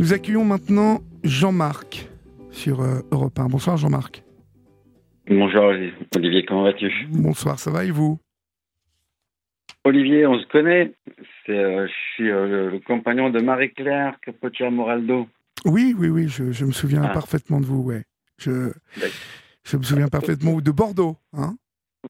Nous 0.00 0.14
accueillons 0.14 0.46
maintenant 0.46 1.02
Jean-Marc 1.24 2.08
sur 2.50 2.80
euh, 2.80 3.00
Europe 3.10 3.38
1. 3.38 3.48
Bonsoir 3.48 3.76
Jean-Marc. 3.76 4.24
Bonjour 5.28 5.74
Olivier, 6.16 6.42
comment 6.46 6.62
vas-tu? 6.62 6.90
Bonsoir, 7.10 7.58
ça 7.58 7.70
va 7.70 7.84
et 7.84 7.90
vous? 7.90 8.18
Olivier, 9.84 10.26
on 10.26 10.40
se 10.40 10.46
connaît. 10.46 10.94
Euh, 11.50 11.86
je 11.86 11.92
suis 12.14 12.30
euh, 12.30 12.70
le, 12.70 12.80
compagnon 12.80 13.28
de 13.28 13.40
Marie-Claire 13.40 14.16
Capotia 14.22 14.70
Moraldo. 14.70 15.28
Oui, 15.66 15.94
oui, 15.98 16.08
oui, 16.08 16.28
je, 16.28 16.64
me 16.64 16.72
souviens 16.72 17.02
ah. 17.04 17.12
parfaitement 17.12 17.60
de 17.60 17.66
vous, 17.66 17.82
ouais. 17.82 18.04
Je, 18.38 18.72
je 19.64 19.76
me 19.76 19.82
souviens 19.82 20.08
parfaitement 20.08 20.62
de 20.62 20.70
Bordeaux, 20.70 21.18
hein? 21.34 21.56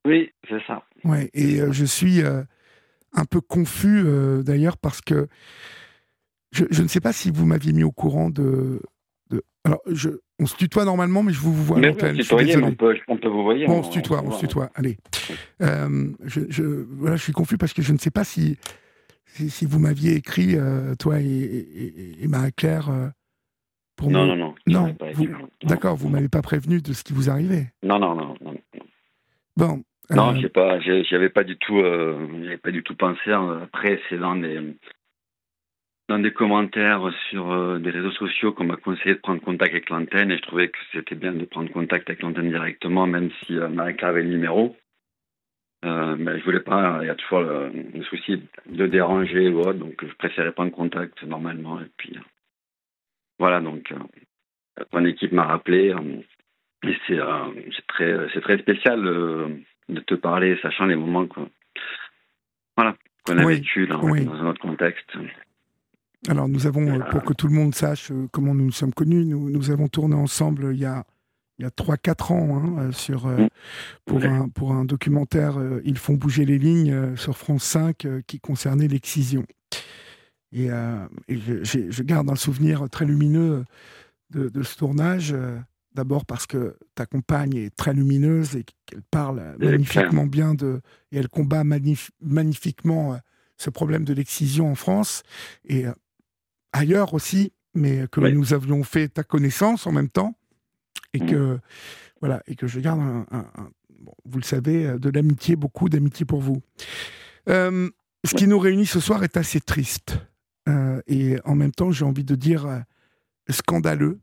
Oui, 0.04 0.30
c'est 0.48 0.62
ça. 0.64 0.84
Ouais, 1.02 1.28
et 1.34 1.58
je 1.72 1.84
suis 1.84 2.20
un 2.22 3.24
peu 3.28 3.40
confus 3.40 4.04
d'ailleurs 4.44 4.76
parce 4.78 5.00
que 5.00 5.26
je, 6.52 6.82
ne 6.82 6.88
sais 6.88 7.00
pas 7.00 7.12
si 7.12 7.30
vous 7.30 7.46
m'aviez 7.46 7.72
mis 7.72 7.84
au 7.84 7.92
courant 7.92 8.30
de. 8.30 8.80
Alors, 9.64 9.80
je, 9.86 10.08
on 10.40 10.46
se 10.46 10.56
tutoie 10.56 10.84
normalement, 10.84 11.22
mais 11.22 11.32
je 11.32 11.40
vous, 11.40 11.52
vois 11.52 11.78
à 11.78 11.80
l'antenne. 11.80 12.20
Je 12.20 12.64
on 12.64 12.74
peut, 12.74 12.96
on 13.08 13.16
peut 13.18 13.28
vous 13.28 13.42
voyez. 13.42 13.66
Bon, 13.66 13.80
on, 13.80 13.82
se 13.82 13.90
tutoie, 13.90 14.22
on, 14.24 14.30
se 14.30 14.40
tutoie. 14.40 14.70
Allez. 14.74 14.96
Euh, 15.60 16.08
je, 16.24 16.62
voilà, 16.88 17.16
je 17.16 17.22
suis 17.22 17.32
confus 17.32 17.58
parce 17.58 17.74
que 17.74 17.82
je 17.82 17.92
ne 17.92 17.98
sais 17.98 18.10
pas 18.10 18.24
si, 18.24 18.56
si, 19.26 19.66
vous 19.66 19.78
m'aviez 19.78 20.14
écrit, 20.14 20.56
euh, 20.56 20.94
toi 20.94 21.20
et, 21.20 22.16
et, 22.22 22.26
Marie-Claire, 22.26 22.88
euh, 22.88 23.08
pour 23.96 24.10
non, 24.10 24.24
non, 24.24 24.36
non, 24.36 24.54
non. 24.66 24.96
D'accord, 25.62 25.96
vous 25.96 26.08
ne 26.08 26.14
m'avez 26.14 26.30
pas 26.30 26.42
prévenu 26.42 26.80
de 26.80 26.94
ce 26.94 27.04
qui 27.04 27.12
vous 27.12 27.28
arrivait. 27.28 27.66
Non, 27.82 27.98
non, 27.98 28.14
non. 28.14 28.34
non, 28.40 28.54
Bon. 29.56 29.82
Non, 30.08 30.34
j'ai 30.40 30.48
pas, 30.48 30.80
j'avais 30.80 31.28
pas 31.28 31.44
du 31.44 31.56
tout, 31.58 31.80
pas 32.62 32.70
du 32.70 32.82
tout 32.82 32.96
pensé. 32.96 33.30
Après, 33.30 34.00
c'est 34.08 34.18
dans 34.18 34.34
les, 34.34 34.58
dans 36.10 36.18
des 36.18 36.32
commentaires 36.32 37.08
sur 37.28 37.52
euh, 37.52 37.78
des 37.78 37.90
réseaux 37.90 38.10
sociaux 38.10 38.52
qu'on 38.52 38.64
m'a 38.64 38.74
conseillé 38.74 39.14
de 39.14 39.20
prendre 39.20 39.40
contact 39.40 39.70
avec 39.70 39.90
l'antenne 39.90 40.32
et 40.32 40.38
je 40.38 40.42
trouvais 40.42 40.68
que 40.68 40.78
c'était 40.92 41.14
bien 41.14 41.32
de 41.32 41.44
prendre 41.44 41.70
contact 41.70 42.10
avec 42.10 42.20
l'antenne 42.22 42.50
directement, 42.50 43.06
même 43.06 43.30
si 43.40 43.56
euh, 43.56 43.68
Marie-Claire 43.68 44.10
avait 44.10 44.24
le 44.24 44.30
numéro. 44.30 44.76
Euh, 45.84 46.16
mais 46.18 46.40
je 46.40 46.44
voulais 46.44 46.60
pas, 46.60 46.98
il 47.02 47.06
y 47.06 47.10
a 47.10 47.14
toujours 47.14 47.42
le, 47.42 48.02
souci 48.10 48.42
de 48.66 48.86
déranger 48.88 49.50
ou 49.50 49.60
autre, 49.60 49.74
donc 49.74 50.04
je 50.04 50.12
préférais 50.14 50.50
prendre 50.50 50.72
contact 50.72 51.22
normalement. 51.22 51.80
Et 51.80 51.88
puis 51.96 52.18
voilà, 53.38 53.60
donc 53.60 53.94
ton 54.90 55.04
équipe 55.04 55.30
m'a 55.30 55.44
rappelé 55.44 55.94
et 56.82 56.96
c'est 57.06 57.86
très, 57.86 58.40
très 58.40 58.58
spécial 58.58 59.00
de 59.00 60.00
te 60.00 60.14
parler, 60.14 60.58
sachant 60.60 60.86
les 60.86 60.96
moments 60.96 61.26
qu'on 61.26 61.48
voilà, 62.76 62.96
qu'on 63.24 63.38
a 63.38 63.46
vécu 63.46 63.86
dans, 63.86 64.00
dans 64.00 64.34
un 64.34 64.46
autre 64.48 64.60
contexte. 64.60 65.16
Alors 66.28 66.48
nous 66.48 66.66
avons, 66.66 66.86
euh, 66.86 66.98
pour 67.10 67.22
que 67.22 67.32
tout 67.32 67.46
le 67.46 67.54
monde 67.54 67.74
sache 67.74 68.10
euh, 68.10 68.28
comment 68.30 68.54
nous 68.54 68.66
nous 68.66 68.72
sommes 68.72 68.92
connus, 68.92 69.24
nous, 69.24 69.50
nous 69.50 69.70
avons 69.70 69.88
tourné 69.88 70.14
ensemble 70.14 70.70
il 70.74 70.80
y 70.80 70.84
a, 70.84 71.04
il 71.58 71.62
y 71.62 71.66
a 71.66 71.70
3-4 71.70 72.32
ans 72.32 72.56
hein, 72.56 72.76
euh, 72.78 72.92
sur, 72.92 73.30
pour, 74.04 74.22
un, 74.24 74.48
pour 74.48 74.72
un 74.72 74.84
documentaire 74.84 75.58
Ils 75.84 75.98
font 75.98 76.14
bouger 76.14 76.44
les 76.44 76.58
lignes 76.58 77.16
sur 77.16 77.36
France 77.36 77.64
5 77.64 78.06
qui 78.26 78.40
concernait 78.40 78.88
l'excision. 78.88 79.44
Et, 80.52 80.68
je, 81.28 82.02
garde 82.02 82.28
un 82.28 82.36
souvenir 82.36 82.88
très 82.90 83.04
lumineux 83.04 83.64
de, 84.30 84.62
ce 84.62 84.76
tournage. 84.76 85.34
D'abord 85.94 86.24
parce 86.24 86.46
que 86.46 86.76
ta 86.94 87.06
compagne 87.06 87.56
est 87.56 87.74
très 87.74 87.92
lumineuse 87.92 88.56
et 88.56 88.64
qu'elle 88.86 89.02
parle 89.10 89.56
magnifiquement 89.58 90.26
bien 90.26 90.54
de 90.54 90.80
et 91.12 91.18
elle 91.18 91.28
combat 91.28 91.64
magnifiquement 91.64 93.18
ce 93.56 93.70
problème 93.70 94.04
de 94.04 94.14
l'excision 94.14 94.70
en 94.70 94.74
France. 94.76 95.22
Et 95.68 95.84
ailleurs 96.72 97.14
aussi, 97.14 97.52
mais 97.74 98.06
que 98.10 98.20
nous 98.20 98.52
avions 98.52 98.82
fait 98.82 99.08
ta 99.08 99.22
connaissance 99.22 99.86
en 99.86 99.92
même 99.92 100.08
temps, 100.08 100.36
et 101.12 101.20
mmh. 101.20 101.26
que 101.26 101.58
voilà, 102.20 102.42
et 102.46 102.54
que 102.54 102.66
je 102.66 102.80
garde 102.80 103.00
un, 103.00 103.24
vous 104.24 104.38
le 104.38 104.44
savez, 104.44 104.86
euh, 104.86 104.98
de 104.98 105.10
l'amitié, 105.10 105.56
beaucoup 105.56 105.88
d'amitié 105.88 106.26
pour 106.26 106.40
vous. 106.40 106.62
Euh, 107.48 107.90
ce 108.24 108.34
qui 108.34 108.46
nous 108.46 108.58
réunit 108.58 108.86
ce 108.86 109.00
soir 109.00 109.24
est 109.24 109.36
assez 109.36 109.60
triste, 109.60 110.18
euh, 110.68 111.00
et 111.06 111.36
en 111.44 111.54
même 111.54 111.72
temps, 111.72 111.90
j'ai 111.90 112.04
envie 112.04 112.24
de 112.24 112.34
dire 112.34 112.84
scandaleux. 113.48 114.20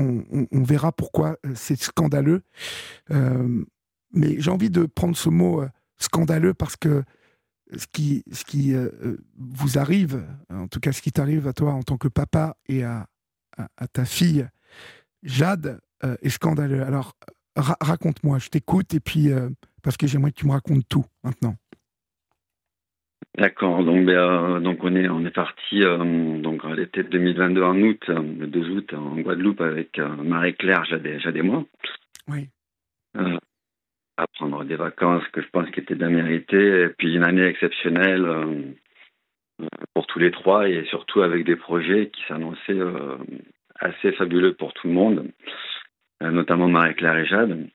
On, 0.00 0.62
verra 0.62 0.92
pourquoi 0.92 1.38
c'est 1.54 1.80
scandaleux, 1.80 2.42
mais 3.10 4.40
j'ai 4.40 4.50
envie 4.50 4.70
de 4.70 4.86
prendre 4.86 5.16
ce 5.16 5.28
mot 5.28 5.62
scandaleux 5.98 6.54
parce 6.54 6.76
que 6.76 7.02
ce 7.76 7.86
qui, 7.86 8.24
ce 8.32 8.44
qui 8.44 8.74
euh, 8.74 8.88
euh, 9.04 9.18
vous 9.36 9.78
arrive, 9.78 10.24
en 10.50 10.68
tout 10.68 10.80
cas 10.80 10.92
ce 10.92 11.02
qui 11.02 11.12
t'arrive 11.12 11.46
à 11.46 11.52
toi 11.52 11.72
en 11.72 11.82
tant 11.82 11.96
que 11.96 12.08
papa 12.08 12.56
et 12.68 12.84
à, 12.84 13.06
à, 13.56 13.88
ta 13.88 14.04
fille, 14.04 14.46
Jade, 15.22 15.80
euh, 16.04 16.16
est 16.22 16.30
scandaleux. 16.30 16.82
Alors, 16.82 17.14
raconte-moi, 17.56 18.38
je 18.38 18.48
t'écoute, 18.48 18.94
et 18.94 19.00
puis, 19.00 19.30
parce 19.82 19.96
que 19.96 20.06
j'aimerais 20.06 20.30
que 20.30 20.36
tu 20.36 20.46
me 20.46 20.52
racontes 20.52 20.88
tout 20.88 21.04
maintenant. 21.24 21.56
D'accord, 23.36 23.84
donc, 23.84 24.06
ben, 24.06 24.60
donc 24.60 24.78
on 24.82 24.94
est, 24.94 25.08
on 25.08 25.24
est 25.24 25.34
parti 25.34 25.80
donc 25.80 26.64
à 26.64 26.74
l'été 26.74 27.02
2022 27.02 27.62
en 27.62 27.76
août, 27.82 28.04
le 28.08 28.46
2 28.46 28.70
août, 28.70 28.94
en 28.94 29.16
Guadeloupe 29.20 29.60
avec 29.60 29.98
Marie-Claire, 29.98 30.84
Jade, 30.84 31.18
Jade 31.18 31.36
et 31.36 31.42
moi. 31.42 31.64
Oui 32.28 32.48
à 34.18 34.26
prendre 34.26 34.64
des 34.64 34.74
vacances 34.74 35.26
que 35.28 35.40
je 35.40 35.48
pense 35.48 35.70
qui 35.70 35.80
étaient 35.80 35.94
bien 35.94 36.10
méritées, 36.10 36.82
et 36.82 36.88
puis 36.88 37.14
une 37.14 37.24
année 37.24 37.46
exceptionnelle 37.46 38.24
euh, 38.24 38.62
pour 39.94 40.06
tous 40.08 40.18
les 40.18 40.32
trois, 40.32 40.68
et 40.68 40.84
surtout 40.86 41.22
avec 41.22 41.44
des 41.44 41.54
projets 41.54 42.10
qui 42.10 42.22
s'annonçaient 42.26 42.72
euh, 42.72 43.16
assez 43.78 44.10
fabuleux 44.12 44.54
pour 44.54 44.74
tout 44.74 44.88
le 44.88 44.94
monde, 44.94 45.30
euh, 46.22 46.30
notamment 46.32 46.66
Marie-Claire 46.66 47.16
et 47.16 47.26
Jade. 47.26 47.68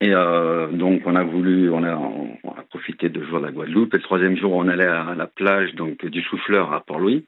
Et 0.00 0.12
donc 0.12 1.02
on 1.06 1.16
a 1.16 1.24
voulu, 1.24 1.70
on 1.70 1.82
a, 1.82 2.62
profité 2.70 3.08
de 3.08 3.20
jouer 3.24 3.38
à 3.38 3.46
la 3.46 3.50
Guadeloupe. 3.50 3.94
Et 3.94 3.96
le 3.96 4.02
troisième 4.04 4.36
jour, 4.36 4.52
on 4.52 4.68
allait 4.68 4.86
à 4.86 5.16
la 5.16 5.26
plage 5.26 5.74
donc 5.74 6.06
du 6.06 6.22
Souffleur 6.22 6.72
à 6.72 6.84
Port-Louis, 6.84 7.26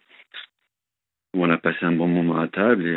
où 1.34 1.44
on 1.44 1.50
a 1.50 1.58
passé 1.58 1.78
un 1.82 1.90
bon 1.90 2.06
moment 2.06 2.38
à 2.38 2.46
table. 2.46 2.86
Et 2.86 2.96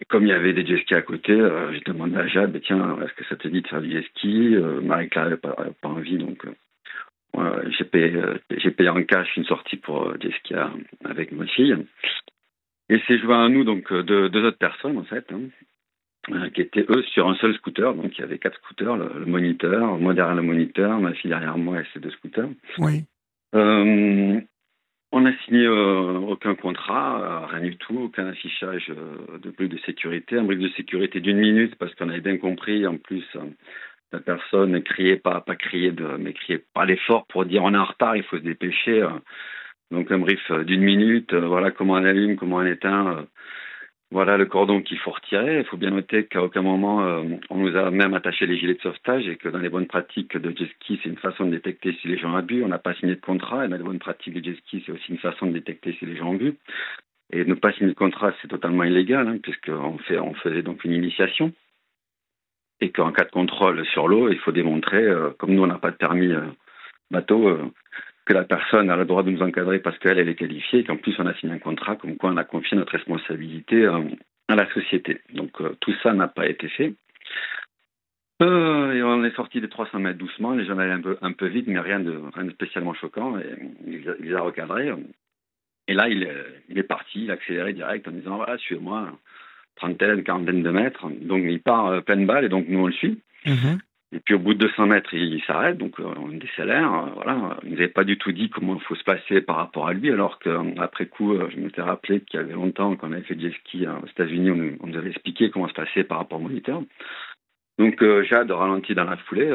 et 0.00 0.04
comme 0.06 0.24
il 0.24 0.30
y 0.30 0.32
avait 0.32 0.54
des 0.54 0.66
jet 0.66 0.80
skis 0.82 0.94
à 0.94 1.02
côté, 1.02 1.32
euh, 1.32 1.72
j'ai 1.72 1.80
demandé 1.80 2.16
à 2.16 2.26
Jade, 2.26 2.58
tiens, 2.64 2.98
est-ce 3.02 3.12
que 3.12 3.24
ça 3.26 3.36
te 3.36 3.48
dit 3.48 3.60
de 3.60 3.68
faire 3.68 3.82
du 3.82 3.90
jet 3.90 4.02
ski? 4.08 4.54
Euh, 4.56 4.80
Marie-Claire 4.80 5.24
n'avait 5.24 5.36
pas, 5.36 5.56
pas, 5.80 5.88
envie, 5.88 6.16
donc 6.16 6.46
euh, 7.36 7.70
j'ai 7.78 7.84
payé, 7.84 8.18
j'ai 8.56 8.70
payé 8.70 8.88
en 8.88 9.02
cash 9.04 9.36
une 9.36 9.44
sortie 9.44 9.76
pour 9.76 10.18
jet 10.20 10.32
ski 10.38 10.54
avec 11.04 11.32
ma 11.32 11.46
fille. 11.46 11.76
Et 12.88 13.00
c'est 13.06 13.18
joué 13.18 13.34
à 13.34 13.48
nous, 13.48 13.62
donc 13.62 13.92
deux, 13.92 14.30
deux, 14.30 14.44
autres 14.44 14.58
personnes 14.58 14.98
en 14.98 15.04
fait, 15.04 15.30
hein, 15.32 16.48
qui 16.50 16.62
étaient 16.62 16.86
eux 16.88 17.02
sur 17.12 17.28
un 17.28 17.36
seul 17.36 17.54
scooter. 17.54 17.94
Donc 17.94 18.16
il 18.16 18.22
y 18.22 18.24
avait 18.24 18.38
quatre 18.38 18.58
scooters, 18.58 18.96
le, 18.96 19.26
moniteur, 19.26 19.98
moi 19.98 20.14
derrière 20.14 20.34
le 20.34 20.42
moniteur, 20.42 20.98
ma 20.98 21.12
fille 21.12 21.30
derrière 21.30 21.58
moi 21.58 21.80
et 21.80 21.84
ces 21.92 22.00
deux 22.00 22.10
scooters. 22.10 22.48
Oui. 22.78 23.04
On 25.12 25.22
n'a 25.22 25.36
signé 25.44 25.66
euh, 25.66 26.18
aucun 26.18 26.54
contrat, 26.54 27.20
euh, 27.20 27.46
rien 27.46 27.60
du 27.60 27.76
tout, 27.76 27.98
aucun 27.98 28.26
affichage 28.28 28.90
euh, 28.90 29.38
de 29.38 29.50
brique 29.50 29.72
de 29.72 29.78
sécurité, 29.78 30.38
un 30.38 30.44
brique 30.44 30.60
de 30.60 30.68
sécurité 30.70 31.18
d'une 31.18 31.38
minute 31.38 31.74
parce 31.76 31.92
qu'on 31.96 32.08
avait 32.08 32.20
bien 32.20 32.38
compris. 32.38 32.86
En 32.86 32.96
plus, 32.96 33.26
la 34.12 34.20
personne 34.20 34.70
ne 34.70 34.78
criait 34.78 35.16
pas, 35.16 35.40
pas 35.40 35.56
crier 35.56 35.90
de, 35.90 36.04
mais 36.16 36.32
criait 36.32 36.64
pas 36.74 36.84
l'effort 36.84 37.26
pour 37.26 37.44
dire 37.44 37.64
on 37.64 37.74
est 37.74 37.78
en 37.78 37.84
retard, 37.84 38.16
il 38.16 38.22
faut 38.22 38.36
se 38.38 38.42
dépêcher. 38.42 39.04
donc 39.90 40.12
un 40.12 40.18
brief 40.18 40.50
d'une 40.52 40.82
minute, 40.82 41.34
voilà 41.34 41.72
comment 41.72 41.94
on 41.94 42.04
allume, 42.04 42.36
comment 42.36 42.56
on 42.56 42.66
éteint. 42.66 43.26
Voilà 44.12 44.36
le 44.36 44.46
cordon 44.46 44.82
qu'il 44.82 44.98
faut 44.98 45.12
retirer. 45.12 45.60
Il 45.60 45.64
faut 45.64 45.76
bien 45.76 45.90
noter 45.90 46.26
qu'à 46.26 46.42
aucun 46.42 46.62
moment 46.62 47.02
euh, 47.02 47.22
on 47.48 47.58
nous 47.58 47.76
a 47.76 47.90
même 47.90 48.14
attaché 48.14 48.44
les 48.46 48.58
gilets 48.58 48.74
de 48.74 48.80
sauvetage 48.80 49.28
et 49.28 49.36
que 49.36 49.48
dans 49.48 49.58
les 49.58 49.68
bonnes 49.68 49.86
pratiques 49.86 50.36
de 50.36 50.50
jet 50.56 50.68
ski, 50.74 50.98
c'est 51.02 51.08
une 51.08 51.16
façon 51.16 51.44
de 51.44 51.52
détecter 51.52 51.96
si 52.00 52.08
les 52.08 52.18
gens 52.18 52.34
abusent. 52.34 52.64
On 52.64 52.68
n'a 52.68 52.78
pas 52.78 52.94
signé 52.94 53.14
de 53.14 53.20
contrat 53.20 53.64
et 53.64 53.68
dans 53.68 53.76
les 53.76 53.84
bonnes 53.84 54.00
pratiques 54.00 54.34
de 54.34 54.44
jet 54.44 54.56
ski, 54.58 54.82
c'est 54.84 54.92
aussi 54.92 55.12
une 55.12 55.18
façon 55.18 55.46
de 55.46 55.52
détecter 55.52 55.94
si 55.98 56.06
les 56.06 56.16
gens 56.16 56.34
abusent. 56.34 56.56
Et 57.32 57.44
ne 57.44 57.54
pas 57.54 57.72
signer 57.72 57.90
de 57.90 57.96
contrat, 57.96 58.32
c'est 58.42 58.48
totalement 58.48 58.82
illégal 58.82 59.28
hein, 59.28 59.38
puisqu'on 59.40 59.98
fait, 59.98 60.18
on 60.18 60.34
faisait 60.34 60.62
donc 60.62 60.82
une 60.84 60.92
initiation 60.92 61.52
et 62.80 62.90
qu'en 62.90 63.12
cas 63.12 63.24
de 63.24 63.30
contrôle 63.30 63.84
sur 63.86 64.08
l'eau, 64.08 64.28
il 64.30 64.38
faut 64.38 64.52
démontrer, 64.52 65.02
euh, 65.02 65.30
comme 65.38 65.54
nous 65.54 65.62
on 65.62 65.66
n'a 65.66 65.78
pas 65.78 65.90
de 65.90 65.96
permis 65.96 66.32
euh, 66.32 66.46
bateau, 67.10 67.70
que 68.26 68.32
la 68.32 68.44
personne 68.44 68.90
a 68.90 68.96
le 68.96 69.04
droit 69.04 69.22
de 69.22 69.30
nous 69.30 69.42
encadrer 69.42 69.78
parce 69.78 69.98
qu'elle, 69.98 70.18
elle 70.18 70.28
est 70.28 70.34
qualifiée 70.34 70.80
et 70.80 70.84
qu'en 70.84 70.96
plus 70.96 71.14
on 71.18 71.26
a 71.26 71.34
signé 71.34 71.54
un 71.54 71.58
contrat 71.58 71.96
comme 71.96 72.16
quoi 72.16 72.30
on 72.30 72.36
a 72.36 72.44
confié 72.44 72.76
notre 72.76 72.92
responsabilité 72.92 73.84
euh, 73.84 74.02
à 74.48 74.54
la 74.54 74.70
société. 74.72 75.20
Donc 75.34 75.60
euh, 75.60 75.76
tout 75.80 75.94
ça 76.02 76.12
n'a 76.12 76.28
pas 76.28 76.46
été 76.46 76.68
fait. 76.68 76.94
Euh, 78.42 78.92
et 78.92 79.02
on 79.02 79.24
est 79.24 79.34
sorti 79.34 79.60
des 79.60 79.68
300 79.68 79.98
mètres 79.98 80.18
doucement, 80.18 80.52
les 80.52 80.64
gens 80.64 80.78
allaient 80.78 80.92
un 80.92 81.00
peu, 81.00 81.18
un 81.20 81.32
peu 81.32 81.46
vite, 81.46 81.66
mais 81.66 81.78
rien 81.78 82.00
de, 82.00 82.18
rien 82.34 82.44
de 82.44 82.50
spécialement 82.52 82.94
choquant. 82.94 83.38
Et 83.38 83.44
il, 83.86 84.16
les 84.20 84.34
a 84.34 84.40
recadrés. 84.40 84.92
Et 85.88 85.94
là, 85.94 86.08
il 86.08 86.26
il 86.68 86.78
est 86.78 86.84
parti, 86.84 87.24
il 87.24 87.30
a 87.30 87.34
accéléré 87.34 87.72
direct 87.74 88.08
en 88.08 88.12
disant 88.12 88.44
suivez-moi, 88.58 89.12
trentaine, 89.76 90.22
quarantaine 90.22 90.62
de 90.62 90.70
mètres. 90.70 91.06
Donc 91.20 91.42
il 91.44 91.60
part 91.60 92.02
pleine 92.04 92.26
balle 92.26 92.44
et 92.44 92.48
donc 92.48 92.66
nous 92.68 92.80
on 92.80 92.86
le 92.86 92.92
suit. 92.92 93.20
Mhm. 93.44 93.78
Et 94.12 94.18
puis 94.18 94.34
au 94.34 94.40
bout 94.40 94.54
de 94.54 94.66
200 94.66 94.86
mètres, 94.86 95.14
il 95.14 95.40
s'arrête, 95.44 95.78
donc 95.78 96.00
on 96.00 96.28
décélère. 96.28 96.90
voilà. 97.14 97.56
Il 97.62 97.70
n'avait 97.70 97.88
pas 97.88 98.02
du 98.02 98.18
tout 98.18 98.32
dit 98.32 98.50
comment 98.50 98.74
il 98.74 98.82
faut 98.82 98.96
se 98.96 99.04
passer 99.04 99.40
par 99.40 99.56
rapport 99.56 99.86
à 99.86 99.92
lui, 99.92 100.10
alors 100.10 100.40
qu'après 100.40 101.06
coup, 101.06 101.36
je 101.48 101.56
m'étais 101.56 101.82
rappelé 101.82 102.20
qu'il 102.22 102.40
y 102.40 102.42
avait 102.42 102.54
longtemps, 102.54 102.96
qu'on 102.96 103.12
avait 103.12 103.22
fait 103.22 103.36
du 103.36 103.52
ski 103.52 103.86
aux 103.86 104.06
États-Unis, 104.08 104.50
on, 104.50 104.86
nous 104.86 104.98
avait 104.98 105.10
expliqué 105.10 105.50
comment 105.50 105.68
se 105.68 105.74
passer 105.74 106.02
par 106.02 106.18
rapport 106.18 106.40
au 106.40 106.42
moniteur. 106.42 106.82
Donc 107.78 108.04
Jade 108.24 108.50
ralentit 108.50 108.94
dans 108.94 109.04
la 109.04 109.16
foulée, 109.16 109.48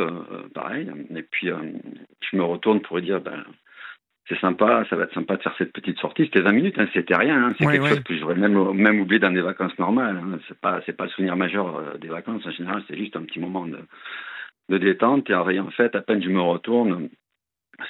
pareil. 0.53 0.89
Et 1.13 1.23
puis 1.23 1.49
je 1.49 2.37
me 2.37 2.43
retourne 2.43 2.79
pour 2.79 2.97
lui 2.97 3.03
dire, 3.03 3.19
ben, 3.19 3.43
c'est 4.29 4.39
sympa, 4.39 4.85
ça 4.89 4.95
va 4.95 5.03
être 5.03 5.13
sympa 5.13 5.35
de 5.35 5.41
faire 5.41 5.53
cette 5.57 5.73
petite 5.73 5.99
sortie. 5.99 6.23
C'était 6.23 6.41
20 6.41 6.51
minutes, 6.53 6.79
hein, 6.79 6.87
c'était 6.93 7.15
rien. 7.15 7.43
Hein. 7.43 7.55
c'est 7.57 7.65
quelque 7.65 7.89
chose 7.89 8.03
que 8.03 8.17
j'aurais 8.17 8.35
même, 8.35 8.71
même 8.71 9.01
oublié 9.01 9.19
dans 9.19 9.31
des 9.31 9.41
vacances 9.41 9.77
normales. 9.77 10.17
Hein. 10.17 10.39
C'est 10.47 10.57
pas, 10.57 10.81
c'est 10.85 10.95
pas 10.95 11.03
le 11.03 11.09
souvenir 11.11 11.35
majeur 11.35 11.97
des 11.99 12.07
vacances 12.07 12.45
en 12.45 12.51
général. 12.51 12.83
C'est 12.87 12.97
juste 12.97 13.15
un 13.17 13.21
petit 13.21 13.39
moment 13.39 13.67
de, 13.67 13.77
de 14.69 14.77
détente. 14.77 15.29
Et 15.29 15.35
en 15.35 15.71
fait, 15.71 15.95
à 15.95 16.01
peine 16.01 16.23
je 16.23 16.29
me 16.29 16.41
retourne, 16.41 17.09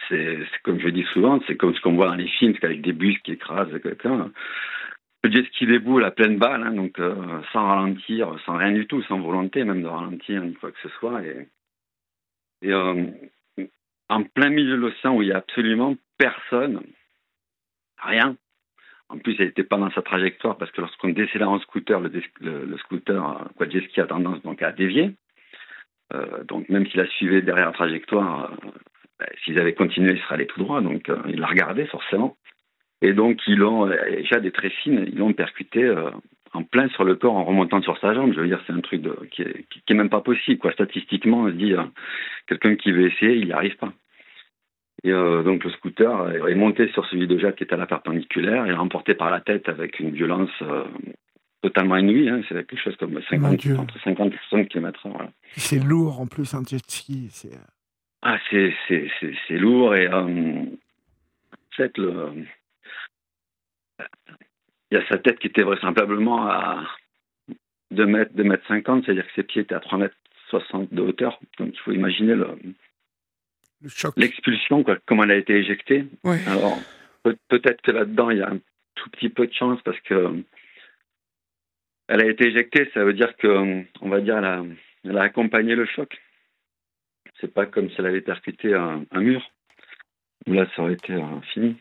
c'est 0.09 0.39
comme 0.63 0.79
je 0.79 0.89
dis 0.89 1.05
souvent, 1.13 1.39
c'est 1.47 1.55
comme 1.55 1.75
ce 1.75 1.81
qu'on 1.81 1.95
voit 1.95 2.07
dans 2.07 2.15
les 2.15 2.27
films, 2.27 2.55
avec 2.61 2.81
des 2.81 2.93
bus 2.93 3.17
qui 3.19 3.33
écrasent 3.33 3.81
quelqu'un. 3.81 4.31
Le 5.23 5.31
jet 5.31 5.45
ski 5.47 5.65
debout, 5.65 5.97
la 5.97 6.11
pleine 6.11 6.37
balle, 6.37 6.63
hein, 6.63 6.71
donc 6.71 6.99
euh, 6.99 7.41
sans 7.51 7.65
ralentir, 7.65 8.35
sans 8.45 8.57
rien 8.57 8.71
du 8.71 8.85
tout, 8.85 9.01
sans 9.03 9.19
volonté 9.19 9.63
même 9.63 9.81
de 9.81 9.87
ralentir 9.87 10.43
ni 10.43 10.53
quoi 10.53 10.71
que 10.71 10.79
ce 10.83 10.89
soit. 10.99 11.21
Et, 11.23 12.71
euh, 12.71 13.05
en 14.07 14.23
plein 14.23 14.49
milieu 14.49 14.75
de 14.75 14.81
l'océan 14.81 15.15
où 15.15 15.23
il 15.23 15.29
n'y 15.29 15.33
a 15.33 15.37
absolument 15.37 15.95
personne, 16.17 16.81
rien. 17.97 18.37
En 19.09 19.17
plus, 19.17 19.35
elle 19.39 19.47
n'était 19.47 19.63
pas 19.63 19.77
dans 19.77 19.91
sa 19.91 20.03
trajectoire 20.03 20.57
parce 20.57 20.71
que 20.71 20.81
lorsqu'on 20.81 21.09
décélère 21.09 21.49
en 21.49 21.59
scooter, 21.59 21.99
le, 21.99 22.11
le, 22.41 22.77
scooter, 22.77 23.49
quoi, 23.55 23.67
jet 23.67 23.81
ski 23.87 24.01
a 24.01 24.05
tendance 24.05 24.41
donc 24.43 24.61
à 24.61 24.71
dévier. 24.71 25.15
Euh, 26.13 26.43
donc 26.43 26.69
même 26.69 26.85
s'il 26.87 26.99
a 26.99 27.07
suivi 27.07 27.41
derrière 27.41 27.67
la 27.67 27.71
trajectoire, 27.71 28.51
euh, 28.51 28.69
ben, 29.19 29.27
s'ils 29.43 29.59
avaient 29.59 29.73
continué, 29.73 30.13
il 30.13 30.19
serait 30.19 30.35
allé 30.35 30.47
tout 30.47 30.59
droit. 30.59 30.81
Donc 30.81 31.09
euh, 31.09 31.17
il 31.27 31.39
l'a 31.39 31.47
regardé 31.47 31.85
forcément. 31.85 32.37
Et 33.01 33.13
donc 33.13 33.39
ils 33.47 33.57
l'ont, 33.57 33.87
déjà 33.87 34.39
des 34.39 34.51
très 34.51 34.69
fines, 34.69 35.05
ils 35.07 35.17
l'ont 35.17 35.33
percuté 35.33 35.93
en 36.53 36.63
plein 36.63 36.87
sur 36.89 37.03
le 37.03 37.15
corps 37.15 37.35
en 37.35 37.43
remontant 37.43 37.81
sur 37.81 37.97
sa 37.99 38.13
jambe. 38.13 38.33
Je 38.33 38.39
veux 38.39 38.47
dire, 38.47 38.61
c'est 38.65 38.73
un 38.73 38.79
truc 38.79 39.03
qui, 39.31 39.41
est, 39.41 39.93
même 39.93 40.09
pas 40.09 40.21
possible. 40.21 40.59
Quoi. 40.59 40.71
Statistiquement, 40.71 41.41
on 41.41 41.47
se 41.47 41.55
dit, 41.55 41.75
quelqu'un 42.47 42.75
qui 42.75 42.93
veut 42.93 43.07
essayer, 43.07 43.35
il 43.35 43.47
n'y 43.47 43.51
arrive 43.51 43.75
pas. 43.75 43.91
Et 45.03 45.11
donc 45.11 45.65
le 45.65 45.69
scooter 45.71 46.47
est 46.47 46.55
monté 46.55 46.87
sur 46.93 47.05
celui 47.07 47.27
de 47.27 47.37
Jacques 47.37 47.57
qui 47.57 47.63
était 47.65 47.75
à 47.75 47.77
la 47.77 47.85
perpendiculaire, 47.85 48.65
il 48.65 48.71
est 48.71 48.75
remporté 48.75 49.13
par 49.13 49.29
la 49.29 49.41
tête 49.41 49.67
avec 49.67 49.99
une 49.99 50.11
violence 50.11 50.63
totalement 51.65 51.97
inouï. 51.97 52.29
Hein. 52.29 52.41
C'est 52.47 52.55
quelque 52.67 52.77
chose 52.77 52.95
comme 52.97 53.19
50, 53.29 53.65
entre 53.79 53.99
50 54.03 54.33
et 54.33 54.37
60 54.49 54.69
km 54.69 54.99
Voilà. 55.09 55.31
C'est 55.57 55.83
lourd 55.83 56.19
en 56.19 56.27
plus, 56.27 56.53
un 56.53 56.63
jet 56.63 56.83
ski. 56.89 57.27
C'est... 57.31 57.57
Ah, 58.21 58.37
c'est, 58.49 58.73
c'est, 58.87 59.07
c'est, 59.47 59.57
lourd 59.57 59.95
et 59.95 60.07
euh, 60.07 60.63
en 60.63 61.75
fait, 61.75 61.95
le, 61.97 62.45
il 64.89 64.97
y 64.97 64.97
a 64.97 65.07
sa 65.07 65.17
tête 65.17 65.37
qui 65.39 65.47
était 65.47 65.61
vraisemblablement 65.61 66.47
à 66.47 66.83
2 67.91 68.05
mètres, 68.05 68.31
2 68.33 68.43
mètres 68.43 68.67
50, 68.67 69.05
c'est-à-dire 69.05 69.27
que 69.27 69.33
ses 69.35 69.43
pieds 69.43 69.61
étaient 69.61 69.75
à 69.75 69.79
3 69.79 69.99
mètres 69.99 70.15
60 70.49 70.93
de 70.93 71.01
hauteur. 71.01 71.39
Donc 71.59 71.69
il 71.73 71.79
faut 71.79 71.91
imaginer 71.91 72.33
le, 72.33 72.47
le 73.81 73.89
choc. 73.89 74.13
l'expulsion, 74.17 74.83
quoi, 74.83 74.97
comment 75.05 75.23
elle 75.23 75.31
a 75.31 75.37
été 75.37 75.53
éjectée. 75.53 76.05
Alors 76.47 76.79
peut-être 77.47 77.81
que 77.81 77.91
là-dedans, 77.91 78.31
il 78.31 78.37
y 78.39 78.41
a 78.41 78.49
un 78.49 78.59
tout 78.95 79.09
petit 79.11 79.29
peu 79.29 79.45
de 79.45 79.53
chance 79.53 79.79
parce 79.83 79.99
que 80.01 80.43
elle 82.07 82.21
a 82.21 82.29
été 82.29 82.47
éjectée, 82.47 82.89
ça 82.93 83.03
veut 83.03 83.13
dire 83.13 83.35
que, 83.37 83.83
on 84.01 84.09
va 84.09 84.21
dire, 84.21 84.37
elle 84.37 84.45
a, 84.45 84.63
elle 85.03 85.17
a 85.17 85.23
accompagné 85.23 85.75
le 85.75 85.85
choc. 85.85 86.21
C'est 87.41 87.53
pas 87.53 87.65
comme 87.65 87.89
si 87.89 87.95
elle 87.99 88.05
avait 88.05 88.21
percuté 88.21 88.73
un, 88.73 89.05
un 89.11 89.21
mur. 89.21 89.41
Là, 90.47 90.65
ça 90.75 90.83
aurait 90.83 90.93
été 90.93 91.13
euh, 91.13 91.41
fini. 91.53 91.75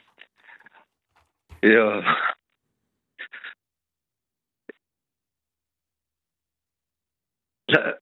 Et 1.62 1.70
euh, 1.70 2.00
là, 7.68 7.98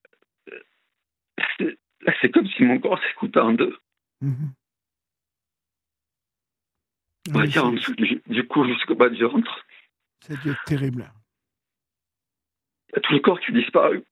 c'est 2.21 2.31
comme 2.31 2.47
si 2.47 2.63
mon 2.63 2.79
corps 2.79 2.99
s'écoutait 3.03 3.39
en 3.39 3.53
deux. 3.53 3.77
On 7.29 7.39
va 7.39 7.45
dire 7.45 7.65
en 7.65 7.71
dessous 7.71 7.95
du, 7.95 8.21
du 8.25 8.47
cou 8.47 8.65
jusqu'au 8.65 8.95
bas 8.95 9.09
du 9.09 9.23
ventre. 9.23 9.65
Ça 10.21 10.33
a 10.33 10.37
dû 10.37 10.51
être 10.51 10.63
terrible 10.63 11.11
a 12.95 12.99
tout 12.99 13.13
le 13.13 13.19
corps 13.19 13.39
qui 13.39 13.51
disparu. 13.51 14.03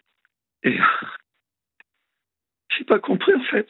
Et 0.64 0.78
j'ai 2.78 2.84
pas 2.86 3.00
compris 3.00 3.34
en 3.34 3.44
fait. 3.44 3.68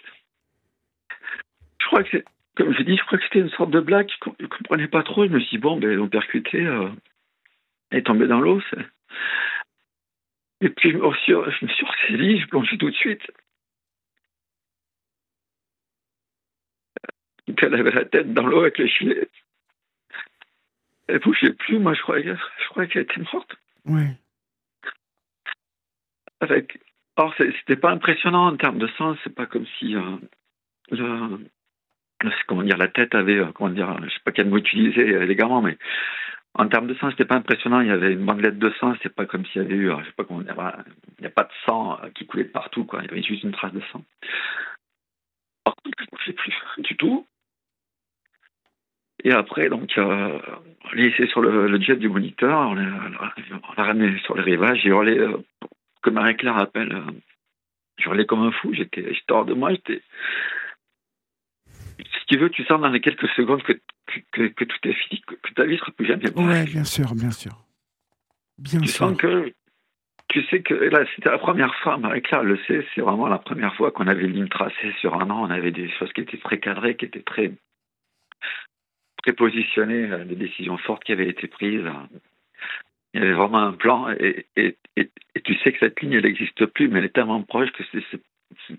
Je 1.80 1.86
crois 1.88 2.04
que 2.04 2.10
c'est, 2.12 2.26
comme 2.56 2.74
je 2.74 2.84
dis, 2.84 2.98
je 2.98 3.04
crois 3.06 3.18
que 3.18 3.24
c'était 3.26 3.40
une 3.40 3.50
sorte 3.50 3.72
de 3.72 3.80
blague. 3.80 4.10
Je 4.10 4.46
comprenais 4.46 4.88
pas 4.88 5.04
trop. 5.04 5.26
Je 5.26 5.32
me 5.32 5.40
suis 5.40 5.58
dit, 5.58 5.62
bon, 5.62 5.78
ben, 5.78 5.92
ils 5.92 6.10
percuté, 6.10 6.66
euh, 6.66 6.90
elle 7.90 8.00
est 8.00 8.04
tombée 8.04 8.28
dans 8.28 8.40
l'eau. 8.40 8.62
Et 10.62 10.70
puis 10.70 10.92
je 10.92 10.98
me 10.98 11.12
suis, 11.14 11.34
je 11.34 12.42
je 12.42 12.48
plongeais 12.48 12.78
tout 12.78 12.90
de 12.90 12.96
suite. 12.96 13.32
Elle 17.64 17.76
avait 17.76 17.92
la 17.92 18.06
tête 18.06 18.34
dans 18.34 18.48
l'eau 18.48 18.62
avec 18.62 18.78
les 18.78 18.88
filets. 18.88 19.28
Elle 21.08 21.20
bougeait 21.20 21.54
plus. 21.54 21.80
Moi, 21.80 21.94
je 21.94 22.02
croyais 22.02 22.88
qu'elle 22.88 23.02
était 23.04 23.22
morte. 23.34 23.56
Oui 23.86 24.04
avec. 26.42 26.80
Or, 27.18 27.34
c'était 27.38 27.76
pas 27.76 27.92
impressionnant 27.92 28.48
en 28.48 28.58
termes 28.58 28.80
de 28.80 28.88
sens. 28.98 29.18
C'est 29.24 29.36
pas 29.36 29.46
comme 29.46 29.66
si 29.80 29.96
euh, 29.96 31.38
comment 32.48 32.64
dire, 32.64 32.78
la 32.78 32.88
tête 32.88 33.16
avait, 33.16 33.38
euh, 33.38 33.52
comment 33.54 33.70
dire, 33.70 33.96
je 34.04 34.10
sais 34.10 34.22
pas 34.24 34.32
quel 34.32 34.50
mot 34.50 34.58
utiliser 34.58 35.02
élégamment, 35.02 35.62
mais 35.62 35.78
en 36.54 36.68
termes 36.68 36.88
de 36.88 36.94
sang, 36.96 37.10
c'était 37.12 37.26
pas 37.26 37.36
impressionnant. 37.36 37.80
Il 37.80 37.88
y 37.88 37.92
avait 37.92 38.14
une 38.14 38.26
bandelette 38.26 38.60
de 38.60 38.70
sang. 38.80 38.94
C'est 39.02 39.14
pas 39.14 39.26
comme 39.26 39.46
s'il 39.46 39.62
y 39.62 39.66
avait 39.66 39.76
eu, 39.76 39.90
je 39.90 40.06
sais 40.06 40.12
pas 40.18 40.26
comment 40.26 40.42
dire, 40.42 40.60
a 40.60 41.30
pas 41.30 41.44
de 41.44 41.54
sang 41.66 41.98
euh, 42.04 42.10
qui 42.14 42.26
coulait 42.26 42.44
de 42.44 42.50
partout, 42.50 42.84
quoi. 42.84 43.02
Il 43.02 43.10
y 43.10 43.12
avait 43.12 43.24
juste 43.24 43.44
une 43.44 43.52
trace 43.52 43.74
de 43.74 43.82
sang. 43.92 44.04
Par 45.64 45.76
contre, 45.76 45.98
je 46.00 46.04
ne 46.04 46.26
sais 46.26 46.34
plus 46.34 46.54
du 46.84 46.98
tout. 46.98 47.26
Et 49.24 49.32
après, 49.32 49.70
donc, 49.70 49.98
euh, 49.98 50.40
on 50.84 50.96
l'a 50.96 51.04
laissé 51.04 51.28
sur 51.28 51.42
le, 51.42 51.80
jet 51.80 51.96
du 51.96 52.10
moniteur, 52.10 52.70
on 52.70 52.74
l'a 52.74 53.84
ramené 53.84 54.18
sur 54.20 54.36
le 54.36 54.42
rivage 54.42 54.86
et 54.86 54.92
on 54.92 55.02
l'a 55.02 55.28
que 56.02 56.10
Marie-Claire 56.10 56.58
appelle. 56.58 56.94
Euh, 56.94 57.12
je 57.98 58.06
hurlais 58.08 58.26
comme 58.26 58.44
un 58.44 58.52
fou, 58.52 58.74
j'étais 58.74 59.12
hors 59.30 59.46
de 59.46 59.54
moi, 59.54 59.72
j'étais. 59.72 60.02
Si 61.68 62.26
tu 62.28 62.38
veux, 62.38 62.50
tu 62.50 62.64
sens 62.66 62.82
dans 62.82 62.90
les 62.90 63.02
quelques 63.02 63.28
secondes 63.30 63.62
que, 63.64 63.74
que, 64.32 64.48
que, 64.48 64.64
tout 64.64 64.88
est 64.88 64.94
fini, 64.94 65.22
que, 65.22 65.54
ta 65.54 65.66
vie 65.66 65.78
sera 65.78 65.92
plus 65.92 66.08
jamais 66.08 66.32
pareille. 66.32 66.66
Oui, 66.66 66.72
bien 66.72 66.84
sûr, 66.84 67.14
bien 67.14 67.32
sûr. 67.32 67.52
Bien 68.58 68.80
tu 68.80 68.88
sûr. 68.88 69.08
sens 69.08 69.18
que. 69.18 69.54
Tu 70.30 70.44
sais 70.46 70.62
que 70.62 70.74
là, 70.74 71.06
c'était 71.14 71.30
la 71.30 71.38
première 71.38 71.76
fois, 71.76 71.98
Marie-Claire 71.98 72.44
le 72.44 72.58
sait, 72.66 72.88
c'est 72.96 73.02
vraiment 73.02 73.28
la 73.28 73.38
première 73.38 73.76
fois 73.76 73.92
qu'on 73.92 74.08
avait 74.08 74.24
une 74.24 74.32
ligne 74.32 74.48
tracée 74.48 74.94
sur 75.02 75.20
un 75.20 75.30
an. 75.30 75.46
On 75.46 75.50
avait 75.50 75.72
des 75.72 75.92
choses 75.92 76.12
qui 76.14 76.22
étaient 76.22 76.38
très 76.38 76.58
cadrées, 76.58 76.96
qui 76.96 77.04
étaient 77.04 77.22
très, 77.22 77.52
très 79.22 79.34
positionnées, 79.34 80.10
euh, 80.10 80.24
des 80.24 80.36
décisions 80.36 80.78
fortes 80.78 81.04
qui 81.04 81.12
avaient 81.12 81.28
été 81.28 81.48
prises 81.48 81.86
il 83.14 83.22
y 83.22 83.24
avait 83.24 83.34
vraiment 83.34 83.60
un 83.60 83.74
plan 83.74 84.10
et, 84.10 84.46
et, 84.56 84.78
et, 84.96 85.10
tu 85.44 85.56
sais 85.58 85.74
que 85.74 85.80
cette 85.80 86.00
ligne, 86.02 86.14
elle 86.14 86.24
n'existe 86.24 86.66
plus, 86.68 86.88
mais 86.88 87.00
elle 87.00 87.06
est 87.06 87.14
tellement 87.14 87.42
proche 87.42 87.72
que 87.72 87.84
c'est, 87.92 88.22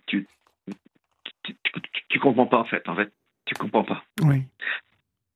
tu, 0.07 0.27
tu, 1.43 1.57
tu, 2.09 2.19
comprends 2.19 2.47
pas 2.47 2.59
en 2.59 2.65
fait. 2.65 2.89
En 2.89 2.95
fait, 2.95 3.13
tu 3.45 3.55
comprends 3.55 3.85
pas. 3.85 4.05
Oui. 4.23 4.43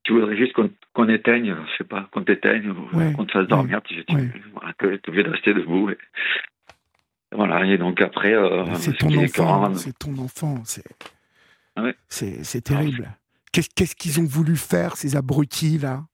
Tu 0.05 0.12
voudrais 0.12 0.37
juste 0.37 0.53
qu'on, 0.53 1.09
éteigne, 1.09 1.57
je 1.73 1.76
sais 1.79 1.88
pas, 1.88 2.09
qu'on 2.12 2.23
t'éteigne, 2.23 2.73
qu'on 3.15 3.25
te 3.25 3.33
fasse 3.33 3.49
dormir. 3.49 3.83
Tu, 3.83 4.05
tu, 4.05 4.15
voilà, 4.53 4.73
que 4.75 4.97
tu 4.97 5.11
obligé 5.11 5.25
de 5.25 5.31
rester 5.31 5.53
debout. 5.53 5.91
Voilà, 7.33 7.67
et 7.67 7.76
donc 7.76 8.00
après. 8.00 8.35
Euh, 8.35 8.65
c'est 8.76 8.97
ton 8.97 9.12
enfant, 9.19 9.75
c'est 9.75 9.99
ton 9.99 10.17
enfant, 10.19 10.62
c'est, 10.65 10.85
c'est, 12.09 12.45
c'est 12.45 12.61
terrible. 12.62 13.11
Qu'est-ce, 13.53 13.71
qu'est-ce 13.75 13.97
qu'ils 13.97 14.21
ont 14.21 14.26
voulu 14.26 14.57
faire, 14.57 14.97
ces 14.97 15.17
abrutis 15.17 15.79
là? 15.79 16.05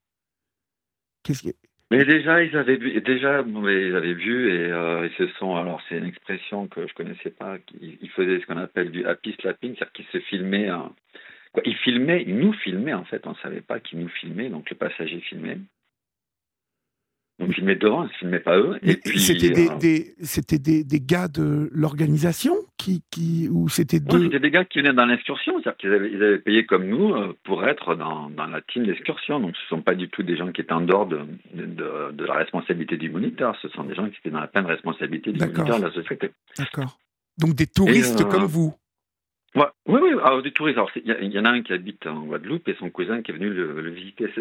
Qu'est-ce 1.22 1.42
que 1.42 1.50
mais 1.92 2.04
déjà, 2.04 2.42
ils 2.42 2.56
avaient 2.56 2.76
vu, 2.76 3.00
déjà, 3.00 3.44
ils 3.46 3.96
avaient 3.96 4.14
vu 4.14 4.48
et 4.48 4.72
euh, 4.72 5.06
ils 5.06 5.16
se 5.16 5.32
sont. 5.34 5.54
Alors, 5.56 5.82
c'est 5.88 5.98
une 5.98 6.06
expression 6.06 6.66
que 6.66 6.86
je 6.86 6.94
connaissais 6.94 7.30
pas. 7.30 7.58
Ils, 7.80 8.10
faisaient 8.10 8.40
ce 8.40 8.46
qu'on 8.46 8.56
appelle 8.56 8.90
du 8.90 9.04
happy 9.04 9.36
slapping, 9.40 9.74
c'est-à-dire 9.74 9.92
qu'ils 9.92 10.06
se 10.06 10.20
filmaient. 10.20 10.70
quoi, 11.52 11.62
ils 11.66 11.76
filmaient, 11.76 12.24
ils 12.26 12.38
nous 12.38 12.54
filmaient 12.54 12.94
en 12.94 13.04
fait. 13.04 13.26
On 13.26 13.34
savait 13.36 13.60
pas 13.60 13.78
qu'ils 13.78 14.00
nous 14.00 14.08
filmaient, 14.08 14.48
donc 14.48 14.70
le 14.70 14.76
passager 14.76 15.20
filmait. 15.20 15.58
On 17.42 17.50
filmait 17.50 17.74
devant, 17.74 18.04
ne 18.04 18.08
filmait 18.08 18.38
pas 18.38 18.56
eux. 18.56 18.78
Et 18.82 18.96
puis, 18.96 19.18
c'était 19.18 19.50
des, 19.50 19.68
euh, 19.68 19.76
des 19.76 20.14
c'était 20.22 20.58
des, 20.58 20.84
des, 20.84 21.00
gars 21.00 21.26
de 21.26 21.68
l'organisation 21.72 22.54
qui, 22.78 23.02
qui, 23.10 23.48
ou 23.50 23.68
c'était 23.68 23.98
deux... 23.98 24.24
C'était 24.24 24.38
des 24.38 24.50
gars 24.50 24.64
qui 24.64 24.78
venaient 24.78 24.92
dans 24.92 25.06
l'excursion, 25.06 25.54
c'est-à-dire 25.60 25.76
qu'ils 25.76 25.92
avaient, 25.92 26.10
ils 26.12 26.22
avaient 26.22 26.38
payé 26.38 26.64
comme 26.64 26.86
nous 26.86 27.14
euh, 27.14 27.36
pour 27.42 27.66
être 27.66 27.96
dans, 27.96 28.30
dans 28.30 28.46
la 28.46 28.60
team 28.60 28.86
d'excursion. 28.86 29.40
Donc, 29.40 29.56
ce 29.56 29.74
ne 29.74 29.78
sont 29.78 29.82
pas 29.82 29.96
du 29.96 30.08
tout 30.08 30.22
des 30.22 30.36
gens 30.36 30.52
qui 30.52 30.60
étaient 30.60 30.72
en 30.72 30.82
dehors 30.82 31.06
de, 31.06 31.20
de, 31.54 32.12
de, 32.12 32.24
la 32.24 32.34
responsabilité 32.34 32.96
du 32.96 33.10
moniteur. 33.10 33.56
Ce 33.60 33.68
sont 33.70 33.82
des 33.82 33.94
gens 33.94 34.08
qui 34.08 34.18
étaient 34.18 34.30
dans 34.30 34.40
la 34.40 34.46
pleine 34.46 34.66
responsabilité 34.66 35.32
du 35.32 35.40
moniteur 35.40 35.78
de 35.80 35.84
la 35.84 35.92
société. 35.92 36.30
D'accord. 36.56 36.98
Donc 37.38 37.54
des 37.54 37.66
touristes 37.66 38.24
comme 38.28 38.44
vous? 38.44 38.74
Oui, 39.54 39.64
oui, 39.86 40.10
alors 40.24 40.42
des 40.42 40.52
touristes. 40.52 40.78
il 40.96 41.32
y, 41.32 41.38
en 41.38 41.44
a 41.44 41.50
un 41.50 41.62
qui 41.62 41.74
habite 41.74 42.06
en 42.06 42.22
Guadeloupe 42.22 42.68
et 42.68 42.76
son 42.78 42.88
cousin 42.88 43.20
qui 43.20 43.32
est 43.32 43.34
venu 43.34 43.50
le, 43.50 43.90
visiter. 43.90 44.32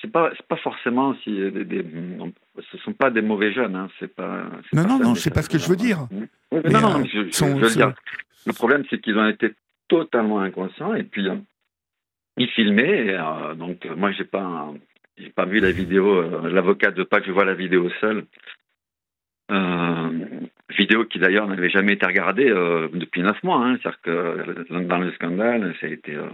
C'est 0.00 0.10
pas, 0.10 0.30
pas 0.48 0.56
forcément 0.56 1.14
si 1.22 1.32
des, 1.32 1.84
ce 2.72 2.78
sont 2.78 2.94
pas 2.94 3.10
des 3.10 3.20
mauvais 3.20 3.52
jeunes. 3.52 3.76
Hein, 3.76 3.88
c'est 3.98 4.14
pas. 4.14 4.44
Non, 4.72 4.86
non, 4.86 4.98
non, 4.98 5.14
c'est 5.14 5.32
pas 5.32 5.42
ce 5.42 5.50
que 5.50 5.58
je 5.58 5.68
veux 5.68 5.76
dire. 5.76 6.06
non, 6.50 6.80
non, 6.80 7.04
je, 7.04 7.44
veux 7.44 7.70
dire. 7.70 7.92
Le 8.46 8.52
problème, 8.54 8.84
c'est 8.88 9.00
qu'ils 9.00 9.18
ont 9.18 9.28
été 9.28 9.52
totalement 9.88 10.40
inconscients 10.40 10.94
et 10.94 11.02
puis 11.02 11.26
ils 12.38 12.48
filmaient. 12.48 13.08
Et, 13.08 13.56
donc 13.56 13.86
moi, 13.96 14.12
j'ai 14.12 14.24
pas, 14.24 14.72
j'ai 15.18 15.30
pas 15.30 15.44
vu 15.44 15.60
la 15.60 15.72
vidéo. 15.72 16.22
L'avocat 16.48 16.90
ne 16.90 16.96
veut 16.96 17.04
pas 17.04 17.20
que 17.20 17.26
je 17.26 17.32
vois 17.32 17.44
la 17.44 17.54
vidéo 17.54 17.90
seule. 18.00 18.24
Euh, 19.50 20.10
vidéo 20.76 21.04
qui 21.04 21.18
d'ailleurs 21.18 21.46
n'avait 21.46 21.70
jamais 21.70 21.94
été 21.94 22.06
regardée 22.06 22.48
euh, 22.48 22.88
depuis 22.92 23.22
neuf 23.22 23.42
mois. 23.42 23.64
Hein. 23.64 23.78
C'est-à-dire 23.80 24.00
que 24.02 24.80
dans 24.80 24.98
le 24.98 25.12
scandale, 25.12 25.74
ça 25.80 25.86
a 25.86 25.90
été, 25.90 26.14
euh, 26.14 26.28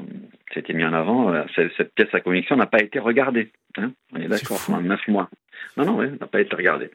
ça 0.53 0.57
a 0.57 0.59
été 0.61 0.75
mis 0.75 0.85
en 0.85 0.93
avant. 0.93 1.33
Euh, 1.33 1.43
cette, 1.57 1.95
pièce 1.95 2.13
à 2.13 2.21
conviction 2.21 2.57
n'a 2.57 2.67
pas 2.67 2.83
été 2.83 2.99
regardée. 2.99 3.53
Hein. 3.77 3.93
On 4.13 4.21
est 4.21 4.29
d'accord, 4.29 4.61
pendant 4.67 4.81
neuf 4.81 5.07
mois. 5.09 5.29
Non, 5.77 5.85
non, 5.85 5.99
oui, 5.99 6.07
n'a 6.21 6.27
pas 6.27 6.41
été 6.41 6.55
regardée. 6.55 6.91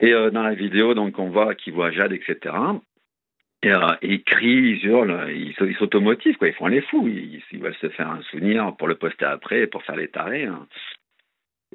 Et 0.00 0.10
dans 0.10 0.42
la 0.42 0.54
vidéo, 0.54 0.94
donc, 0.94 1.16
on 1.20 1.28
voit 1.28 1.54
qu'il 1.54 1.74
voit 1.74 1.92
Jade, 1.92 2.12
etc. 2.12 2.56
Et, 3.62 3.70
ils 4.02 4.24
crient, 4.24 4.78
ils 4.80 4.84
hurlent, 4.84 5.30
ils, 5.30 5.54
s'automotivent, 5.78 6.36
quoi. 6.38 6.48
Ils 6.48 6.54
font 6.54 6.66
les 6.66 6.80
fous. 6.80 7.06
Ils, 7.06 7.40
ils, 7.52 7.60
veulent 7.60 7.76
se 7.80 7.88
faire 7.88 8.10
un 8.10 8.20
souvenir 8.22 8.74
pour 8.76 8.88
le 8.88 8.96
poster 8.96 9.26
après, 9.26 9.68
pour 9.68 9.84
faire 9.84 9.94
les 9.94 10.08
tarés. 10.08 10.46
Hein. 10.46 10.66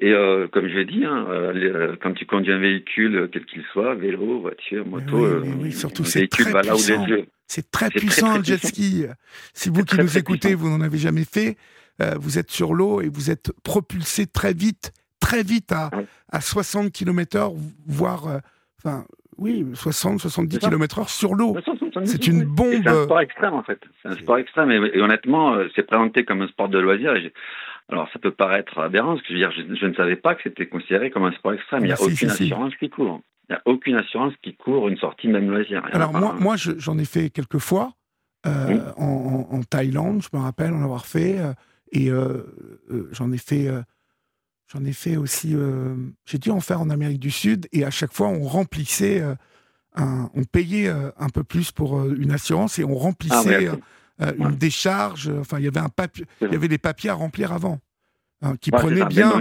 Et 0.00 0.12
euh, 0.12 0.46
comme 0.46 0.68
je 0.68 0.78
dis, 0.80 1.04
hein, 1.04 1.26
euh, 1.28 1.52
euh, 1.54 1.96
quand 2.00 2.12
tu 2.12 2.24
conduis 2.24 2.52
un 2.52 2.58
véhicule, 2.58 3.28
quel 3.32 3.44
qu'il 3.46 3.64
soit, 3.72 3.96
vélo, 3.96 4.40
voiture, 4.40 4.86
moto, 4.86 5.26
oui, 5.60 5.72
surtout 5.72 6.04
c'est 6.04 6.28
très 6.28 6.50
va 6.50 6.62
là 6.62 6.74
où 6.74 7.06
les. 7.08 7.28
C'est 7.48 7.70
très 7.70 7.88
puissant 7.88 8.36
le 8.36 8.44
jet 8.44 8.64
ski. 8.64 9.06
Si 9.54 9.70
vous 9.70 9.82
qui 9.84 9.96
nous 9.98 10.18
écoutez, 10.18 10.54
vous 10.54 10.68
n'en 10.68 10.82
avez 10.82 10.98
jamais 10.98 11.24
fait, 11.24 11.56
vous 12.20 12.38
êtes 12.38 12.50
sur 12.50 12.74
l'eau 12.74 13.00
et 13.00 13.08
vous 13.08 13.30
êtes 13.30 13.50
propulsé 13.64 14.26
très 14.26 14.52
vite, 14.52 14.92
très 15.18 15.42
vite 15.42 15.72
à, 15.72 15.90
à 16.30 16.40
60 16.40 16.92
km/h, 16.92 17.52
voire, 17.86 18.40
enfin, 18.78 19.04
oui, 19.38 19.66
60, 19.72 20.20
70 20.20 20.58
km/h 20.58 21.08
sur 21.08 21.34
l'eau. 21.34 21.56
C'est 22.04 22.26
une 22.28 22.44
bombe. 22.44 22.82
C'est 22.84 22.88
un 22.88 23.04
sport 23.04 23.20
extrême 23.20 23.54
en 23.54 23.62
fait. 23.64 23.80
C'est 24.02 24.10
un 24.10 24.16
sport 24.16 24.38
extrême 24.38 24.70
et, 24.70 25.00
honnêtement, 25.00 25.56
c'est 25.74 25.84
présenté 25.84 26.24
comme 26.24 26.42
un 26.42 26.48
sport 26.48 26.68
de 26.68 26.78
loisir. 26.78 27.16
Et 27.16 27.32
alors, 27.90 28.08
ça 28.12 28.18
peut 28.18 28.32
paraître 28.32 28.78
aberrant, 28.78 29.14
parce 29.14 29.22
que 29.22 29.28
je, 29.28 29.32
veux 29.32 29.38
dire, 29.38 29.78
je, 29.80 29.86
ne 29.86 29.94
savais 29.94 30.16
pas 30.16 30.34
que 30.34 30.42
c'était 30.42 30.66
considéré 30.66 31.10
comme 31.10 31.24
un 31.24 31.32
sport 31.32 31.54
extrême. 31.54 31.84
Il 31.84 31.86
n'y 31.86 31.92
a 31.92 32.00
aucune 32.00 32.30
assurance 32.30 32.76
qui 32.76 32.90
court. 32.90 33.22
Il 33.48 33.52
n'y 33.52 33.56
a 33.56 33.62
aucune 33.64 33.96
assurance 33.96 34.34
qui 34.42 34.54
court 34.56 34.88
une 34.88 34.98
sortie 34.98 35.28
même 35.28 35.50
loisir. 35.50 35.82
Alors, 35.92 36.12
moi, 36.12 36.36
moi 36.38 36.56
j'en 36.56 36.98
ai 36.98 37.06
fait 37.06 37.30
quelques 37.30 37.58
fois 37.58 37.92
euh, 38.46 38.92
en, 38.96 39.62
Thaïlande, 39.62 40.22
je 40.22 40.36
me 40.36 40.42
rappelle 40.42 40.72
en 40.72 40.82
avoir 40.82 41.06
fait. 41.06 41.38
Euh, 41.38 41.52
et 41.92 42.10
euh, 42.10 42.42
j'en 43.12 43.32
ai 43.32 43.38
fait. 43.38 43.70
J'en 44.70 44.84
ai 44.84 44.92
fait 44.92 45.16
aussi. 45.16 45.56
J'ai 46.26 46.38
dû 46.38 46.50
en 46.50 46.60
faire 46.60 46.82
en 46.82 46.90
Amérique 46.90 47.20
du 47.20 47.30
Sud, 47.30 47.68
et 47.72 47.84
à 47.84 47.90
chaque 47.90 48.12
fois, 48.12 48.28
on 48.28 48.42
remplissait. 48.42 49.22
Un, 49.94 50.30
on 50.34 50.44
payait 50.44 50.88
un 50.90 51.28
peu 51.32 51.42
plus 51.42 51.72
pour 51.72 52.04
une 52.04 52.30
assurance 52.30 52.78
et 52.78 52.84
on 52.84 52.94
remplissait. 52.94 53.68
Ah, 53.68 53.76
euh, 54.22 54.32
une 54.38 54.56
décharge. 54.56 55.30
Enfin, 55.38 55.58
il 55.58 55.64
y 55.64 55.68
avait 55.68 55.80
un 55.80 55.88
papier, 55.88 56.24
il 56.40 56.52
y 56.52 56.56
avait 56.56 56.68
des 56.68 56.78
papiers 56.78 57.10
à 57.10 57.14
remplir 57.14 57.52
avant, 57.52 57.78
hein, 58.42 58.54
qui, 58.60 58.70
prenaient 58.70 59.04
bien, 59.06 59.32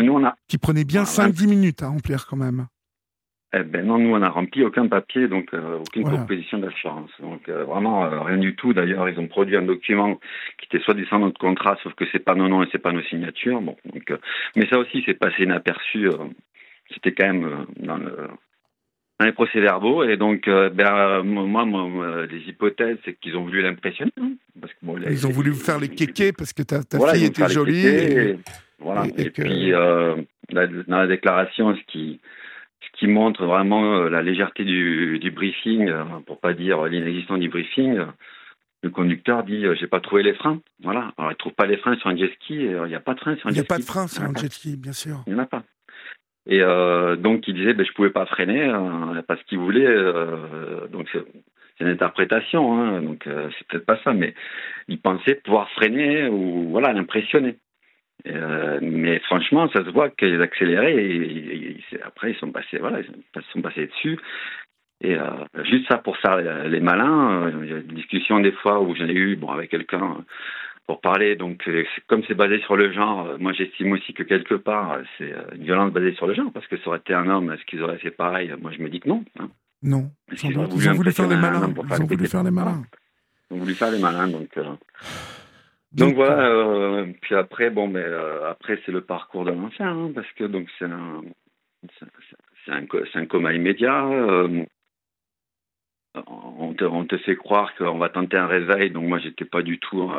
qui 0.48 0.58
prenaient 0.58 0.84
bien 0.84 1.04
5-10 1.04 1.48
minutes 1.48 1.84
à 1.84 1.88
remplir 1.88 2.28
quand 2.28 2.38
même. 2.38 2.68
Eh 3.54 3.64
ben 3.64 3.86
non, 3.86 3.98
nous 3.98 4.14
on 4.14 4.20
n'a 4.20 4.30
rempli 4.30 4.64
aucun 4.64 4.88
papier, 4.88 5.30
donc 5.30 5.54
euh, 5.54 5.80
aucune 5.80 6.04
proposition 6.04 6.58
d'assurance. 6.58 7.10
Donc 7.22 7.48
euh, 7.48 7.64
vraiment 7.64 8.24
rien 8.24 8.38
du 8.38 8.56
tout. 8.56 8.74
D'ailleurs, 8.74 9.08
ils 9.08 9.18
ont 9.20 9.28
produit 9.28 9.56
un 9.56 9.62
document 9.62 10.20
qui 10.58 10.66
était 10.66 10.84
soi-disant 10.84 11.20
notre 11.20 11.40
contrat, 11.40 11.78
sauf 11.82 11.94
que 11.94 12.04
c'est 12.12 12.20
pas 12.20 12.36
nos 12.36 12.50
noms 12.50 12.62
et 12.62 12.68
c'est 12.72 12.78
pas 12.78 12.92
nos 12.92 13.04
signatures. 13.04 13.62
Bon, 13.62 13.78
donc, 13.94 14.14
mais 14.56 14.68
ça 14.68 14.78
aussi 14.78 15.02
c'est 15.06 15.14
passé 15.14 15.44
inaperçu. 15.44 16.10
C'était 16.94 17.14
quand 17.14 17.34
même 17.34 17.66
dans 17.80 17.98
le, 17.98 18.28
dans 19.20 19.26
les 19.26 19.32
procès-verbaux. 19.32 20.04
Et 20.04 20.18
donc, 20.18 20.48
euh, 20.48 20.70
ben, 20.70 20.96
euh, 20.96 21.24
moi, 21.24 21.66
moi, 21.66 22.26
les 22.26 22.40
hypothèses, 22.50 22.98
c'est 23.06 23.14
qu'ils 23.20 23.36
ont 23.36 23.44
voulu 23.44 23.62
l'impressionner. 23.62 24.12
Hein, 24.22 24.34
parce 24.60 24.74
que, 24.74 25.12
Ils 25.12 25.28
ont 25.28 25.32
voulu 25.32 25.52
vous 25.52 25.60
faire 25.60 25.80
les 25.80 25.90
kékés 25.90 26.34
parce 26.34 26.54
que 26.54 26.64
ta, 26.64 26.84
ta 26.84 27.00
fille 27.14 27.26
était 27.26 27.50
jolie. 27.50 27.88
Et, 27.88 28.38
voilà. 28.80 29.06
Et, 29.18 29.30
puis, 29.32 29.74
euh, 29.74 30.16
dans 30.52 30.98
la 30.98 31.08
déclaration, 31.08 31.76
ce 31.76 31.82
qui, 31.92 32.20
ce 32.82 33.00
qui 33.00 33.08
montre 33.08 33.46
vraiment 33.46 34.04
la 34.04 34.22
légèreté 34.22 34.64
du, 34.64 35.20
du 35.20 35.32
briefing, 35.32 35.92
pour 36.26 36.40
pas 36.40 36.54
dire 36.54 36.86
l'inexistence 36.86 37.40
du 37.40 37.50
briefing, 37.50 38.00
le 38.84 38.90
conducteur 38.92 39.44
dit 39.44 39.66
j'ai 39.80 39.88
pas 39.88 40.00
trouvé 40.00 40.22
les 40.22 40.36
freins. 40.36 40.60
Voilà. 40.84 41.12
Alors 41.18 41.32
il 41.32 41.36
trouve 41.38 41.54
pas 41.54 41.66
les 41.66 41.78
freins 41.78 41.96
sur 41.98 42.10
un 42.10 42.16
jet 42.16 42.32
ski. 42.36 42.54
Il 42.54 42.84
n'y 42.84 42.96
a 42.96 43.00
pas 43.00 43.16
de 43.16 43.20
freins 43.20 43.36
sur 43.36 43.48
un 43.48 43.50
jet 43.50 43.62
ski. 43.62 43.66
Il 43.66 43.68
n'y 43.68 43.74
a 43.74 43.76
pas 43.76 43.80
de 43.80 43.84
freins 43.84 44.08
sur 44.08 44.24
un 44.24 44.34
jet 44.40 44.54
ski, 44.54 44.78
bien 44.78 44.94
sûr. 44.94 45.24
Il 45.26 45.34
n'y 45.34 45.40
en 45.40 45.44
a 45.44 45.48
pas. 45.48 45.64
Et 46.48 46.62
euh, 46.62 47.16
donc 47.18 47.48
il 47.48 47.56
disait 47.56 47.74
ben 47.74 47.86
je 47.86 47.92
pouvais 47.92 48.10
pas 48.10 48.26
freiner 48.26 48.70
euh, 48.70 49.22
parce 49.28 49.44
qu'il 49.44 49.60
voulait. 49.60 49.86
Euh, 49.86 50.88
donc 50.88 51.10
c'est 51.12 51.84
une 51.84 51.90
interprétation, 51.90 52.74
hein, 52.74 53.02
donc 53.02 53.28
euh, 53.28 53.50
c'est 53.58 53.68
peut-être 53.68 53.86
pas 53.86 54.00
ça, 54.04 54.14
mais 54.14 54.34
il 54.88 55.00
pensait 55.00 55.36
pouvoir 55.36 55.70
freiner 55.72 56.28
ou 56.28 56.70
voilà 56.70 56.94
l'impressionner. 56.94 57.58
Euh, 58.28 58.80
mais 58.82 59.20
franchement, 59.20 59.70
ça 59.70 59.84
se 59.84 59.90
voit 59.90 60.10
qu'ils 60.10 60.42
accéléraient 60.42 60.96
et, 60.96 61.78
après 62.04 62.32
ils 62.32 62.38
sont 62.38 62.52
passés, 62.52 62.80
voilà, 62.80 63.02
ils 63.02 63.42
sont 63.54 63.62
passés 63.62 63.88
dessus. 63.88 64.18
Et 65.02 65.16
juste 65.66 65.88
ça 65.90 66.00
pour 66.00 66.18
ça, 66.18 66.42
les 66.68 66.80
malins, 66.80 67.52
il 67.62 67.70
y 67.70 67.74
a 67.74 67.82
des 67.82 67.94
discussions 67.94 68.40
des 68.40 68.52
fois 68.52 68.82
où 68.82 68.96
j'en 68.96 69.08
ai 69.08 69.14
eu 69.14 69.36
bon 69.36 69.50
avec 69.50 69.70
quelqu'un 69.70 70.26
pour 70.88 71.02
parler. 71.02 71.36
Donc, 71.36 71.68
euh, 71.68 71.84
comme 72.08 72.24
c'est 72.28 72.34
basé 72.34 72.60
sur 72.62 72.76
le 72.76 72.92
genre, 72.92 73.28
euh, 73.28 73.38
moi 73.38 73.52
j'estime 73.52 73.92
aussi 73.92 74.14
que 74.14 74.24
quelque 74.24 74.56
part, 74.56 74.94
euh, 74.94 75.04
c'est 75.18 75.34
une 75.56 75.64
violence 75.64 75.92
basée 75.92 76.14
sur 76.14 76.26
le 76.26 76.34
genre, 76.34 76.52
parce 76.52 76.66
que 76.68 76.78
ça 76.78 76.88
aurait 76.88 77.00
été 77.00 77.14
un 77.14 77.30
homme, 77.30 77.52
est-ce 77.52 77.64
qu'ils 77.66 77.84
auraient 77.84 78.00
fait 78.00 78.12
pareil? 78.12 78.52
Moi 78.60 78.72
je 78.72 78.82
me 78.82 78.90
dis 78.90 79.02
que 79.02 79.10
non. 79.10 79.24
Hein. 79.38 79.50
Non. 79.84 80.10
Ils, 80.44 80.58
ont, 80.58 80.64
voulu 80.66 81.12
faire 81.12 81.28
les 81.28 81.36
malins. 81.36 81.70
Ils 81.70 82.02
ont 82.02 82.06
voulu 82.06 82.28
faire 82.28 82.44
les 82.44 82.52
malins. 82.52 82.84
Ils 83.52 83.54
ont 83.54 83.60
voulu 83.60 83.74
faire 83.76 83.92
les 83.92 84.00
malins, 84.00 84.28
donc. 84.28 84.50
donc, 85.92 86.16
voilà. 86.16 87.06
puis 87.22 87.36
après, 87.36 87.70
bon, 87.70 87.88
mais 87.88 88.04
après 88.50 88.82
c'est 88.86 88.92
le 88.92 89.02
parcours 89.02 89.46
de 89.46 89.52
l'ancien, 89.52 89.90
hein, 89.90 90.12
parce 90.16 90.32
que 90.32 90.46
donc 90.46 90.68
c'est 90.80 90.86
un, 90.86 91.22
c'est 92.66 92.72
un, 92.72 92.86
un, 93.14 93.26
coma 93.28 93.54
immédiat 93.54 94.04
on 96.26 96.74
te, 96.74 96.84
on 96.84 97.06
te, 97.06 97.16
fait 97.20 97.36
croire 97.36 97.76
qu'on 97.76 98.00
va 98.00 98.10
tenter 98.10 98.38
un 98.38 98.48
réveil. 98.48 98.90
Donc 98.90 99.06
moi, 99.06 99.20
j'étais 99.20 99.46
pas 99.46 99.62
du 99.62 99.78
tout 99.78 100.12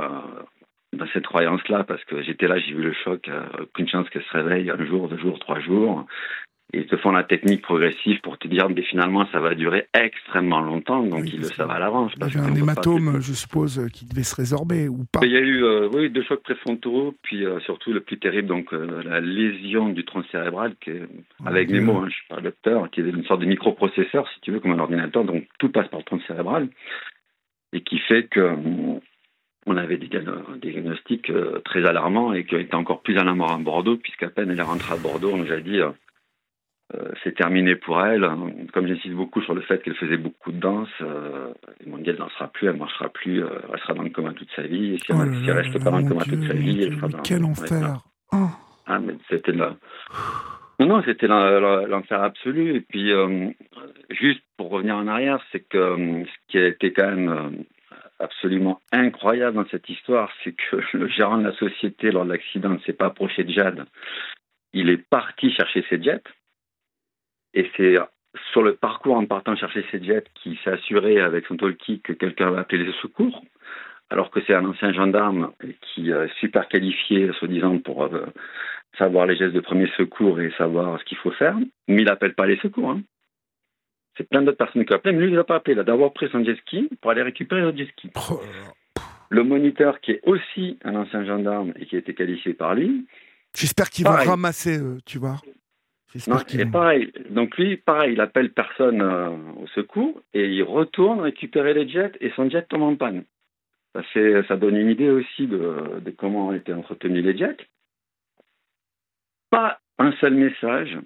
dans 0.97 1.07
cette 1.13 1.27
croyance-là, 1.27 1.85
parce 1.85 2.03
que 2.05 2.23
j'étais 2.23 2.49
là, 2.49 2.59
j'ai 2.59 2.73
vu 2.73 2.83
le 2.83 2.95
choc, 3.05 3.29
euh, 3.29 3.43
aucune 3.61 3.89
chance 3.89 4.09
qu'elle 4.11 4.23
se 4.23 4.37
réveille 4.37 4.71
un 4.71 4.85
jour, 4.87 5.09
deux 5.09 5.19
jours, 5.19 5.39
trois 5.39 5.61
jours. 5.61 6.07
Et 6.75 6.81
ils 6.81 6.87
te 6.87 6.99
font 6.99 7.13
la 7.13 7.25
technique 7.25 7.63
progressive 7.63 8.21
pour 8.21 8.37
te 8.37 8.47
dire, 8.47 8.69
mais 8.69 8.83
finalement, 8.83 9.27
ça 9.33 9.41
va 9.41 9.55
durer 9.55 9.87
extrêmement 9.95 10.61
longtemps, 10.61 11.03
donc 11.03 11.25
ils 11.33 11.41
le 11.41 11.47
savent 11.47 11.71
à 11.71 11.79
l'avance. 11.79 12.13
Il 12.17 12.21
y 12.21 12.25
avait 12.25 12.47
un 12.47 12.55
hématome, 12.55 13.21
je 13.21 13.33
suppose, 13.33 13.89
qui 13.91 14.05
devait 14.05 14.23
se 14.23 14.37
résorber, 14.37 14.87
ou 14.87 15.07
pas 15.11 15.21
Il 15.23 15.33
y 15.33 15.37
a 15.37 15.41
eu 15.41 15.65
euh, 15.65 15.89
oui, 15.91 16.11
deux 16.11 16.23
chocs 16.25 16.43
préfrontaux, 16.43 17.15
puis 17.23 17.47
euh, 17.47 17.59
surtout 17.61 17.95
le 17.95 18.01
plus 18.01 18.19
terrible, 18.19 18.49
donc 18.49 18.73
la 18.73 19.21
lésion 19.21 19.89
du 19.89 20.05
tronc 20.05 20.25
cérébral, 20.31 20.75
qui 20.83 20.91
est, 20.91 21.09
avec 21.47 21.71
mes 21.71 21.81
mots, 21.81 22.03
hein, 22.03 22.09
je 22.09 22.15
suis 22.17 22.29
pas 22.29 22.43
docteur, 22.43 22.91
qui 22.91 23.01
est 23.01 23.05
une 23.05 23.25
sorte 23.25 23.41
de 23.41 23.47
microprocesseur, 23.47 24.29
si 24.35 24.41
tu 24.43 24.51
veux, 24.51 24.61
comme 24.61 24.73
un 24.73 24.79
ordinateur, 24.79 25.25
donc 25.25 25.47
tout 25.59 25.71
passe 25.71 25.89
par 25.89 26.01
le 26.01 26.05
tronc 26.05 26.21
cérébral, 26.27 26.69
et 27.73 27.81
qui 27.81 27.99
fait 27.99 28.25
que 28.25 29.01
on 29.69 29.77
avait 29.77 29.99
des, 29.99 30.09
diagnostics 30.63 31.31
euh, 31.31 31.61
très 31.65 31.85
alarmants 31.87 32.33
et 32.33 32.45
qui 32.45 32.57
été 32.57 32.75
encore 32.75 33.03
plus 33.03 33.19
alarmants 33.19 33.55
à 33.55 33.59
Bordeaux, 33.59 33.97
puisqu'à 33.97 34.29
peine 34.29 34.51
elle 34.51 34.59
est 34.59 34.63
rentrée 34.63 34.95
à 34.95 34.97
Bordeaux, 34.97 35.31
on 35.33 35.37
nous 35.37 35.53
a 35.53 35.59
dit 35.59 35.79
euh, 35.79 35.91
euh, 36.95 37.11
c'est 37.23 37.35
terminé 37.35 37.77
pour 37.77 38.03
elle. 38.03 38.27
Comme 38.73 38.89
j'insiste 38.89 39.15
beaucoup 39.15 39.43
sur 39.43 39.55
le 39.55 39.61
fait 39.61 39.83
qu'elle 39.83 39.97
faisait 39.97 40.17
beaucoup 40.17 40.53
de 40.53 40.59
danse, 40.59 40.89
m'ont 41.87 41.99
dit 41.99 42.09
elle 42.09 42.15
ne 42.15 42.21
dansera 42.21 42.49
plus, 42.49 42.69
elle 42.69 42.75
ne 42.75 42.79
marchera 42.79 43.11
plus, 43.11 43.41
elle 43.41 43.71
restera 43.71 43.93
dans 43.93 44.03
le 44.03 44.11
coma 44.11 44.33
toute 44.33 44.51
sa 44.57 44.63
vie. 44.63 44.95
Et 44.95 44.99
si, 44.99 45.13
elle, 45.13 45.17
oh 45.19 45.55
reste 45.55 45.85
pas 45.85 45.91
dans 45.91 45.99
le 45.99 46.09
coma 46.09 46.25
toute 46.25 46.47
sa 46.47 46.55
vie, 46.55 46.83
elle 46.85 46.95
sera 46.95 47.09
dans 47.09 47.21
Quel 47.21 47.45
enfer 47.45 47.99
oh. 48.33 48.47
Ah, 48.87 48.99
mais 49.01 49.17
c'était 49.29 49.53
là. 49.53 49.77
Non, 50.81 50.87
non, 50.87 51.03
c'était 51.05 51.27
l'enfer 51.27 52.23
absolu. 52.23 52.77
Et 52.77 52.81
puis, 52.81 53.13
juste 54.09 54.41
pour 54.57 54.71
revenir 54.71 54.97
en 54.97 55.09
arrière, 55.09 55.45
c'est 55.53 55.61
que 55.61 56.25
ce 56.25 56.51
qui 56.51 56.57
a 56.57 56.69
été 56.69 56.95
quand 56.95 57.11
même 57.11 57.65
absolument 58.19 58.81
incroyable 58.93 59.57
dans 59.57 59.69
cette 59.69 59.89
histoire, 59.89 60.31
c'est 60.43 60.53
que 60.53 60.77
le 60.97 61.09
gérant 61.09 61.39
de 61.39 61.49
la 61.49 61.55
société, 61.55 62.11
lors 62.11 62.25
de 62.25 62.33
l'accident, 62.33 62.71
ne 62.71 62.79
s'est 62.81 62.93
pas 62.93 63.07
approché 63.07 63.45
de 63.45 63.53
Jade. 63.53 63.85
Il 64.73 64.91
est 64.91 65.09
parti 65.09 65.53
chercher 65.53 65.85
ses 65.89 66.03
jets. 66.03 66.23
Et 67.55 67.71
c'est 67.77 67.97
sur 68.53 68.63
le 68.63 68.75
parcours 68.75 69.17
en 69.17 69.25
partant 69.25 69.57
chercher 69.57 69.85
ses 69.91 70.03
jets 70.03 70.25
qu'il 70.35 70.59
s'est 70.59 70.71
assuré 70.71 71.21
avec 71.21 71.47
son 71.47 71.57
talkie 71.57 72.01
que 72.01 72.13
quelqu'un 72.13 72.51
va 72.51 72.61
appeler 72.61 72.85
les 72.85 72.93
secours, 73.01 73.43
alors 74.11 74.31
que 74.31 74.41
c'est 74.47 74.55
un 74.55 74.65
ancien 74.67 74.93
gendarme 74.93 75.53
qui 75.81 76.11
est 76.11 76.35
super 76.39 76.69
qualifié, 76.69 77.33
soi-disant, 77.39 77.79
pour 77.79 78.05
euh, 78.05 78.27
savoir 78.99 79.27
les 79.27 79.37
gestes 79.37 79.55
de 79.55 79.61
premier 79.61 79.91
secours 79.97 80.41
et 80.41 80.53
savoir 80.59 81.01
ce 81.01 81.05
qu'il 81.05 81.19
faut 81.19 81.31
faire. 81.31 81.57
Mais 81.89 82.03
il 82.03 82.05
n'appelle 82.05 82.35
pas 82.35 82.47
les 82.47 82.59
secours. 82.59 82.91
Hein. 82.91 83.03
C'est 84.19 84.29
plein 84.29 84.43
d'autres 84.43 84.59
personnes 84.59 84.85
qui 84.85 84.93
ont 84.93 84.97
appelé, 84.97 85.15
mais 85.15 85.23
lui, 85.23 85.31
il 85.31 85.37
n'a 85.37 85.45
pas 85.45 85.55
appelé. 85.57 85.77
D'abord 85.77 86.13
pris 86.13 86.29
son 86.31 86.45
jet 86.45 86.57
ski 86.57 86.91
pour 87.01 87.13
aller 87.13 87.23
récupérer 87.23 87.63
le 87.63 87.75
jet 87.75 87.87
ski. 87.93 88.11
Oh 88.31 88.41
Le 89.31 89.45
moniteur, 89.45 90.01
qui 90.01 90.11
est 90.11 90.21
aussi 90.25 90.77
un 90.85 90.97
ancien 90.97 91.25
gendarme 91.25 91.73
et 91.77 91.87
qui 91.87 91.95
a 91.95 92.01
été 92.01 92.15
qualifié 92.15 92.53
par 92.53 92.75
lui. 92.75 93.07
J'espère 93.57 93.89
qu'ils 93.91 94.05
vont 94.05 94.11
ramasser, 94.13 94.79
euh, 94.79 94.99
tu 95.07 95.19
vois. 95.19 95.37
Non, 96.27 96.39
et 96.53 96.65
vont- 96.65 96.71
pareil. 96.71 97.13
Donc 97.31 97.57
lui, 97.59 97.77
pareil, 97.77 98.15
il 98.15 98.21
appelle 98.21 98.53
personne 98.53 99.03
euh, 99.03 99.31
au 99.63 99.67
secours 99.69 100.21
et 100.35 100.47
il 100.49 100.63
retourne 100.63 101.21
récupérer 101.21 101.75
les 101.75 101.89
jets 101.89 102.13
et 102.21 102.31
son 102.35 102.51
jet 102.51 102.67
tombe 102.69 102.83
en 102.83 102.97
panne. 102.97 103.25
Ça, 103.95 104.03
fait, 104.15 104.43
ça 104.49 104.57
donne 104.57 104.77
une 104.77 104.91
idée 104.91 105.11
aussi 105.11 105.47
de, 105.47 106.01
de 106.01 106.11
comment 106.11 106.49
ont 106.49 106.53
été 106.55 106.73
entretenus 106.73 107.25
les 107.25 107.37
jets. 107.37 107.57
Pas 109.51 109.81
un 109.99 110.13
seul 110.21 110.35
message, 110.35 110.97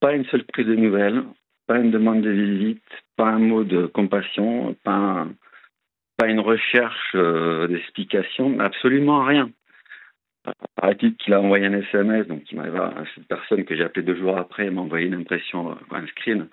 pas 0.00 0.12
une 0.14 0.24
seule 0.26 0.44
prise 0.44 0.66
de 0.66 0.74
nouvelles, 0.74 1.22
pas 1.70 1.78
une 1.78 1.92
demande 1.92 2.22
de 2.22 2.30
visite, 2.30 2.82
pas 3.16 3.28
un 3.28 3.38
mot 3.38 3.62
de 3.62 3.86
compassion, 3.86 4.74
pas, 4.82 5.28
pas 6.16 6.26
une 6.26 6.40
recherche 6.40 7.12
euh, 7.14 7.68
d'explication, 7.68 8.58
absolument 8.58 9.22
rien. 9.22 9.48
À 10.82 10.96
titre 10.96 11.16
qu'il 11.22 11.32
a 11.32 11.40
envoyé 11.40 11.66
un 11.66 11.74
SMS, 11.74 12.26
donc 12.26 12.42
il 12.50 12.58
m'a 12.58 12.92
cette 13.14 13.28
personne 13.28 13.64
que 13.64 13.76
j'ai 13.76 13.84
appelée 13.84 14.02
deux 14.02 14.16
jours 14.16 14.36
après 14.36 14.68
m'a 14.68 14.80
envoyé 14.80 15.06
une 15.06 15.14
impression, 15.14 15.70
euh, 15.70 15.74
un 15.92 16.08
screen 16.08 16.48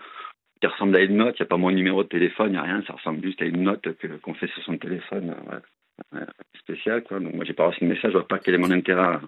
qui 0.62 0.68
ressemble 0.68 0.96
à 0.96 1.02
une 1.02 1.18
note. 1.18 1.34
Il 1.40 1.42
n'y 1.42 1.48
a 1.48 1.50
pas 1.50 1.58
mon 1.58 1.72
numéro 1.72 2.04
de 2.04 2.10
téléphone, 2.10 2.50
il 2.50 2.52
n'y 2.52 2.58
a 2.58 2.62
rien. 2.62 2.84
Ça 2.86 2.94
ressemble 2.94 3.24
juste 3.24 3.42
à 3.42 3.46
une 3.46 3.64
note 3.64 3.88
qu'on 4.22 4.36
fait 4.36 4.52
sur 4.52 4.62
son 4.66 4.78
téléphone, 4.78 5.34
euh, 6.14 6.26
spécial. 6.60 7.04
Donc 7.10 7.34
moi 7.34 7.44
j'ai 7.44 7.54
pas 7.54 7.66
reçu 7.66 7.80
de 7.84 7.90
message, 7.90 8.12
je 8.12 8.18
vois 8.18 8.28
pas 8.28 8.38
quel 8.38 8.54
est 8.54 8.60
mon 8.60 8.70
intérêt 8.70 9.02
à, 9.02 9.22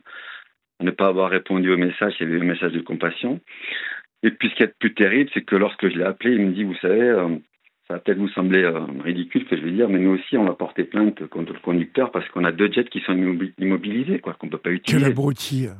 ne 0.81 0.91
pas 0.91 1.07
avoir 1.07 1.31
répondu 1.31 1.73
au 1.73 1.77
message. 1.77 2.21
Avait 2.21 2.39
un 2.39 2.43
message 2.43 2.73
de 2.73 2.81
compassion. 2.81 3.41
Et 4.23 4.31
puis 4.31 4.49
ce 4.49 4.55
qui 4.55 4.63
est 4.63 4.73
plus 4.79 4.93
terrible, 4.93 5.29
c'est 5.33 5.43
que 5.43 5.55
lorsque 5.55 5.87
je 5.89 5.97
l'ai 5.97 6.03
appelé, 6.03 6.35
il 6.35 6.41
me 6.47 6.51
dit, 6.53 6.63
vous 6.63 6.75
savez, 6.81 6.99
euh, 7.01 7.29
ça 7.87 7.93
va 7.95 7.99
peut-être 7.99 8.17
vous 8.17 8.27
sembler 8.29 8.63
euh, 8.63 8.79
ridicule 9.03 9.43
ce 9.45 9.49
que 9.51 9.57
je 9.57 9.61
vais 9.63 9.71
dire, 9.71 9.87
mais 9.89 9.99
nous 9.99 10.11
aussi 10.11 10.37
on 10.37 10.45
va 10.45 10.53
porter 10.53 10.83
plainte 10.83 11.25
contre 11.27 11.53
le 11.53 11.59
conducteur 11.59 12.11
parce 12.11 12.27
qu'on 12.29 12.43
a 12.43 12.51
deux 12.51 12.71
jets 12.71 12.85
qui 12.85 12.99
sont 13.01 13.13
immobi- 13.13 13.53
immobilisés, 13.57 14.19
quoi, 14.19 14.33
qu'on 14.33 14.49
peut 14.49 14.57
pas 14.57 14.69
Quel 14.69 14.77
utiliser. 14.77 15.05
abruti. 15.07 15.67
euh, 15.67 15.71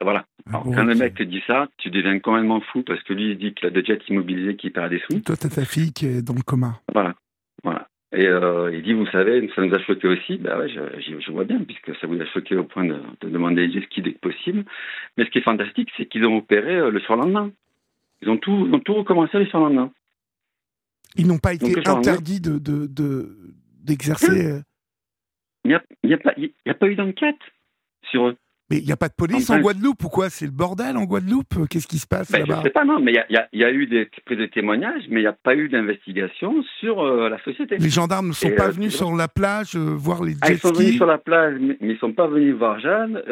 Voilà. 0.00 0.24
Alors, 0.46 0.62
abruti. 0.62 0.76
quand 0.76 0.84
le 0.84 0.94
mec 0.94 1.14
te 1.14 1.22
dit 1.22 1.42
ça, 1.46 1.68
tu 1.78 1.90
deviens 1.90 2.18
complètement 2.18 2.60
fou 2.60 2.82
parce 2.82 3.02
que 3.04 3.12
lui, 3.12 3.30
il 3.32 3.38
dit 3.38 3.54
qu'il 3.54 3.66
a 3.68 3.70
deux 3.70 3.84
jets 3.84 4.00
immobilisés 4.08 4.56
qui 4.56 4.70
perd 4.70 4.90
des 4.90 5.00
sous. 5.08 5.20
Toi, 5.20 5.36
t'as 5.36 5.48
ta 5.48 5.64
fille 5.64 5.92
qui 5.92 6.06
est 6.06 6.22
dans 6.22 6.34
le 6.34 6.42
coma. 6.42 6.80
Voilà. 6.92 7.14
Et 8.14 8.26
euh, 8.26 8.70
il 8.74 8.82
dit, 8.82 8.92
vous 8.92 9.06
savez, 9.06 9.50
ça 9.54 9.62
nous 9.62 9.74
a 9.74 9.78
choqué 9.80 10.06
aussi. 10.06 10.36
Ben 10.36 10.58
ouais, 10.58 10.68
je, 10.68 11.32
vois 11.32 11.44
bien, 11.44 11.58
puisque 11.60 11.96
ça 11.98 12.06
vous 12.06 12.20
a 12.20 12.26
choqué 12.26 12.56
au 12.56 12.64
point 12.64 12.84
de, 12.84 12.98
de 13.22 13.28
demander 13.28 13.66
les 13.66 13.82
ski 13.82 14.02
dès 14.02 14.12
que 14.12 14.18
possible. 14.18 14.64
Mais 15.16 15.24
ce 15.24 15.30
qui 15.30 15.38
est 15.38 15.42
fantastique, 15.42 15.88
c'est 15.96 16.06
qu'ils 16.06 16.26
ont 16.26 16.36
opéré 16.36 16.76
euh, 16.76 16.90
le 16.90 17.00
surlendemain. 17.00 17.50
Ils 18.20 18.28
ont 18.28 18.36
tout, 18.36 18.66
ils 18.68 18.74
ont 18.74 18.80
tout 18.80 18.94
recommencé 18.94 19.38
le 19.38 19.46
surlendemain. 19.46 19.90
Ils 21.16 21.26
n'ont 21.26 21.38
pas 21.38 21.54
été 21.54 21.72
Donc, 21.72 21.88
interdits 21.88 22.40
de, 22.40 22.58
de, 22.58 22.86
de- 22.86 23.34
d'exercer. 23.82 24.46
euh, 24.46 24.60
Il 25.64 25.80
n'y 26.04 26.70
a 26.70 26.74
pas 26.74 26.88
eu 26.88 26.94
d'enquête 26.94 27.40
sur 28.10 28.28
eux. 28.28 28.36
Mais 28.72 28.78
il 28.78 28.86
n'y 28.86 28.92
a 28.92 28.96
pas 28.96 29.08
de 29.08 29.14
police 29.14 29.50
En 29.50 29.60
Guadeloupe 29.60 30.02
ou 30.04 30.08
quoi? 30.08 30.30
C'est 30.30 30.46
le 30.46 30.50
bordel 30.50 30.96
en 30.96 31.04
Guadeloupe? 31.04 31.68
Qu'est-ce 31.68 31.86
qui 31.86 31.98
se 31.98 32.06
passe 32.06 32.32
Ben, 32.32 32.42
je 32.44 32.48
là-bas 32.50 32.62
sais 32.62 32.70
pas, 32.70 32.84
non, 32.84 33.00
mais 33.00 33.12
il 33.12 33.16
y 33.16 33.36
a, 33.36 33.48
y 33.52 33.58
y 33.58 33.64
eu 33.64 33.86
des 33.86 34.08
prises 34.24 34.38
de 34.38 34.46
témoignages, 34.46 35.02
mais 35.10 35.20
il 35.20 35.24
n'y 35.24 35.28
a 35.28 35.32
pas 35.32 35.54
eu 35.54 35.68
d'investigation 35.68 36.62
sur 36.80 37.02
euh, 37.02 37.28
la 37.28 37.38
société. 37.44 37.76
Les 37.76 37.90
gendarmes 37.90 38.28
ne 38.28 38.32
sont 38.32 38.48
Et, 38.48 38.54
pas 38.54 38.68
euh, 38.68 38.70
venus 38.70 38.96
sur 38.96 39.14
la 39.14 39.28
plage 39.28 39.76
euh, 39.76 39.94
voir 39.94 40.22
les 40.24 40.34
Ah, 40.40 40.46
jet 40.48 40.54
ils 40.54 40.58
sont 40.58 40.72
venus 40.72 40.96
sur 40.96 41.06
la 41.06 41.18
plage, 41.18 41.56
mais 41.60 41.76
mais 41.80 41.92
ils 41.94 41.98
sont 41.98 42.12
pas 42.12 42.26
venus 42.26 42.54
voir 42.54 42.80
Jeanne. 42.80 43.22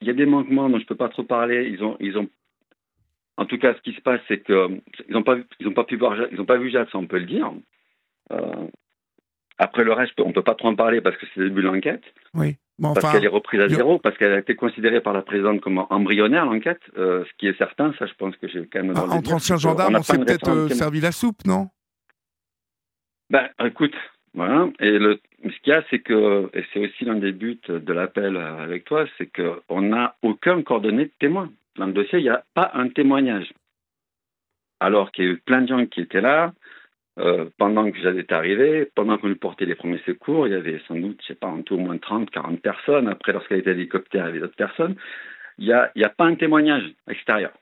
Il 0.00 0.06
y 0.06 0.10
a 0.10 0.14
des 0.14 0.26
manquements 0.26 0.68
dont 0.68 0.78
je 0.78 0.86
peux 0.86 0.94
pas 0.96 1.08
trop 1.08 1.24
parler. 1.24 1.70
Ils 1.72 1.82
ont, 1.82 1.96
ils 2.00 2.16
ont. 2.18 2.28
En 3.38 3.46
tout 3.46 3.56
cas, 3.58 3.74
ce 3.74 3.80
qui 3.80 3.96
se 3.96 4.00
passe, 4.02 4.20
c'est 4.28 4.38
que 4.44 4.52
euh, 4.52 4.68
ils 5.08 5.16
ont 5.16 5.22
pas, 5.22 5.36
vu- 5.36 5.46
ils 5.58 5.66
ont 5.68 5.72
pas 5.72 5.84
pu 5.84 5.96
voir, 5.96 6.16
Jade- 6.16 6.28
ils 6.32 6.40
ont 6.40 6.44
pas 6.44 6.58
vu 6.58 6.70
Jade, 6.70 6.88
ça 6.92 6.98
on 6.98 7.06
peut 7.06 7.18
le 7.18 7.24
dire. 7.26 7.50
Après 9.62 9.84
le 9.84 9.92
reste, 9.92 10.18
on 10.18 10.32
peut 10.32 10.42
pas 10.42 10.56
trop 10.56 10.68
en 10.68 10.74
parler 10.74 11.00
parce 11.00 11.16
que 11.16 11.26
c'est 11.32 11.40
le 11.40 11.48
début 11.48 11.62
de 11.62 11.68
l'enquête, 11.68 12.02
Oui. 12.34 12.56
Bon, 12.78 12.94
parce 12.94 13.04
enfin, 13.04 13.14
qu'elle 13.14 13.26
est 13.26 13.28
reprise 13.28 13.60
à 13.60 13.68
zéro, 13.68 14.00
parce 14.00 14.16
qu'elle 14.18 14.32
a 14.32 14.38
été 14.38 14.56
considérée 14.56 15.00
par 15.00 15.12
la 15.12 15.22
présidente 15.22 15.60
comme 15.60 15.78
embryonnaire 15.88 16.46
l'enquête. 16.46 16.80
Euh, 16.96 17.22
ce 17.24 17.30
qui 17.38 17.46
est 17.46 17.56
certain, 17.56 17.94
ça, 17.96 18.06
je 18.06 18.14
pense 18.14 18.34
que 18.38 18.48
j'ai 18.48 18.66
quand 18.66 18.82
même. 18.82 18.96
c'est 18.96 19.52
qu'on 19.52 19.58
gendarmes, 19.58 19.92
n'a 19.92 20.00
on 20.00 20.02
pas 20.02 20.14
s'est 20.14 20.18
peut-être 20.18 20.50
euh, 20.50 20.68
servi 20.68 21.00
la 21.00 21.12
soupe, 21.12 21.44
non? 21.44 21.68
Ben, 23.30 23.48
écoute, 23.64 23.94
voilà. 24.34 24.68
Et 24.80 24.98
le, 24.98 25.20
ce 25.44 25.60
qu'il 25.62 25.72
y 25.72 25.76
a, 25.76 25.84
c'est 25.90 26.00
que, 26.00 26.50
et 26.54 26.64
c'est 26.72 26.80
aussi 26.80 27.04
l'un 27.04 27.16
des 27.16 27.30
buts 27.30 27.60
de 27.68 27.92
l'appel 27.92 28.36
euh, 28.36 28.64
avec 28.64 28.84
toi, 28.84 29.04
c'est 29.16 29.30
qu'on 29.30 29.82
n'a 29.82 30.16
aucun 30.22 30.60
coordonné 30.62 31.04
de 31.04 31.12
témoin. 31.20 31.52
Dans 31.76 31.86
le 31.86 31.92
dossier, 31.92 32.18
il 32.18 32.24
n'y 32.24 32.30
a 32.30 32.42
pas 32.54 32.72
un 32.74 32.88
témoignage. 32.88 33.52
Alors 34.80 35.12
qu'il 35.12 35.24
y 35.24 35.28
a 35.28 35.30
eu 35.30 35.38
plein 35.38 35.60
de 35.60 35.68
gens 35.68 35.86
qui 35.86 36.00
étaient 36.00 36.20
là, 36.20 36.52
euh, 37.18 37.46
pendant 37.58 37.90
que 37.90 37.98
j'étais 37.98 38.32
arrivé, 38.32 38.90
pendant 38.94 39.18
qu'on 39.18 39.28
lui 39.28 39.34
portait 39.34 39.66
les 39.66 39.74
premiers 39.74 40.00
secours, 40.06 40.46
il 40.46 40.52
y 40.52 40.56
avait 40.56 40.80
sans 40.88 40.96
doute, 40.96 41.18
je 41.20 41.28
sais 41.28 41.34
pas, 41.34 41.46
en 41.46 41.62
tout 41.62 41.74
au 41.74 41.78
moins 41.78 41.98
30, 41.98 42.30
40 42.30 42.60
personnes. 42.60 43.08
Après, 43.08 43.32
lorsqu'elle 43.32 43.58
était 43.58 43.70
à 43.70 43.74
l'hélicoptère, 43.74 44.24
il 44.24 44.26
y 44.26 44.30
avait 44.30 44.40
d'autres 44.40 44.56
personnes. 44.56 44.96
Il 45.58 45.66
n'y 45.66 46.04
a, 46.04 46.08
pas 46.08 46.24
un 46.24 46.34
témoignage 46.34 46.84
extérieur. 47.08 47.52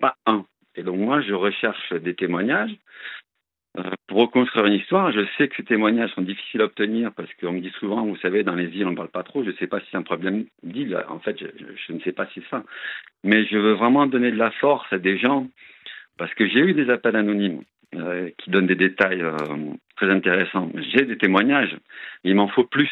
Pas 0.00 0.16
un. 0.26 0.44
Et 0.76 0.82
donc, 0.82 0.98
moi, 0.98 1.22
je 1.22 1.32
recherche 1.32 1.92
des 1.94 2.14
témoignages 2.14 2.76
euh, 3.78 3.90
pour 4.08 4.18
reconstruire 4.18 4.66
une 4.66 4.74
histoire, 4.74 5.12
je 5.12 5.24
sais 5.38 5.46
que 5.46 5.54
ces 5.54 5.62
témoignages 5.62 6.10
sont 6.14 6.22
difficiles 6.22 6.60
à 6.60 6.64
obtenir 6.64 7.12
parce 7.12 7.32
qu'on 7.34 7.52
me 7.52 7.60
dit 7.60 7.72
souvent, 7.78 8.04
vous 8.04 8.16
savez, 8.16 8.42
dans 8.42 8.56
les 8.56 8.66
îles, 8.66 8.86
on 8.86 8.90
ne 8.90 8.96
parle 8.96 9.10
pas 9.10 9.22
trop. 9.22 9.44
Je 9.44 9.50
ne 9.50 9.56
sais 9.56 9.68
pas 9.68 9.78
si 9.80 9.86
c'est 9.90 9.96
un 9.96 10.02
problème 10.02 10.46
d'île. 10.64 11.00
En 11.08 11.20
fait, 11.20 11.38
je 11.38 11.92
ne 11.92 12.00
sais 12.00 12.12
pas 12.12 12.26
si 12.26 12.40
c'est 12.40 12.48
ça. 12.50 12.64
Mais 13.22 13.44
je 13.46 13.56
veux 13.56 13.74
vraiment 13.74 14.06
donner 14.06 14.32
de 14.32 14.36
la 14.36 14.50
force 14.50 14.92
à 14.92 14.98
des 14.98 15.18
gens 15.18 15.48
parce 16.18 16.34
que 16.34 16.48
j'ai 16.48 16.58
eu 16.58 16.74
des 16.74 16.90
appels 16.90 17.14
anonymes 17.14 17.62
euh, 17.94 18.30
qui 18.38 18.50
donnent 18.50 18.66
des 18.66 18.76
détails 18.76 19.20
euh, 19.22 19.34
très 19.96 20.10
intéressants. 20.10 20.70
J'ai 20.92 21.04
des 21.04 21.18
témoignages, 21.18 21.76
mais 22.24 22.30
il 22.30 22.36
m'en 22.36 22.48
faut 22.48 22.64
plus. 22.64 22.90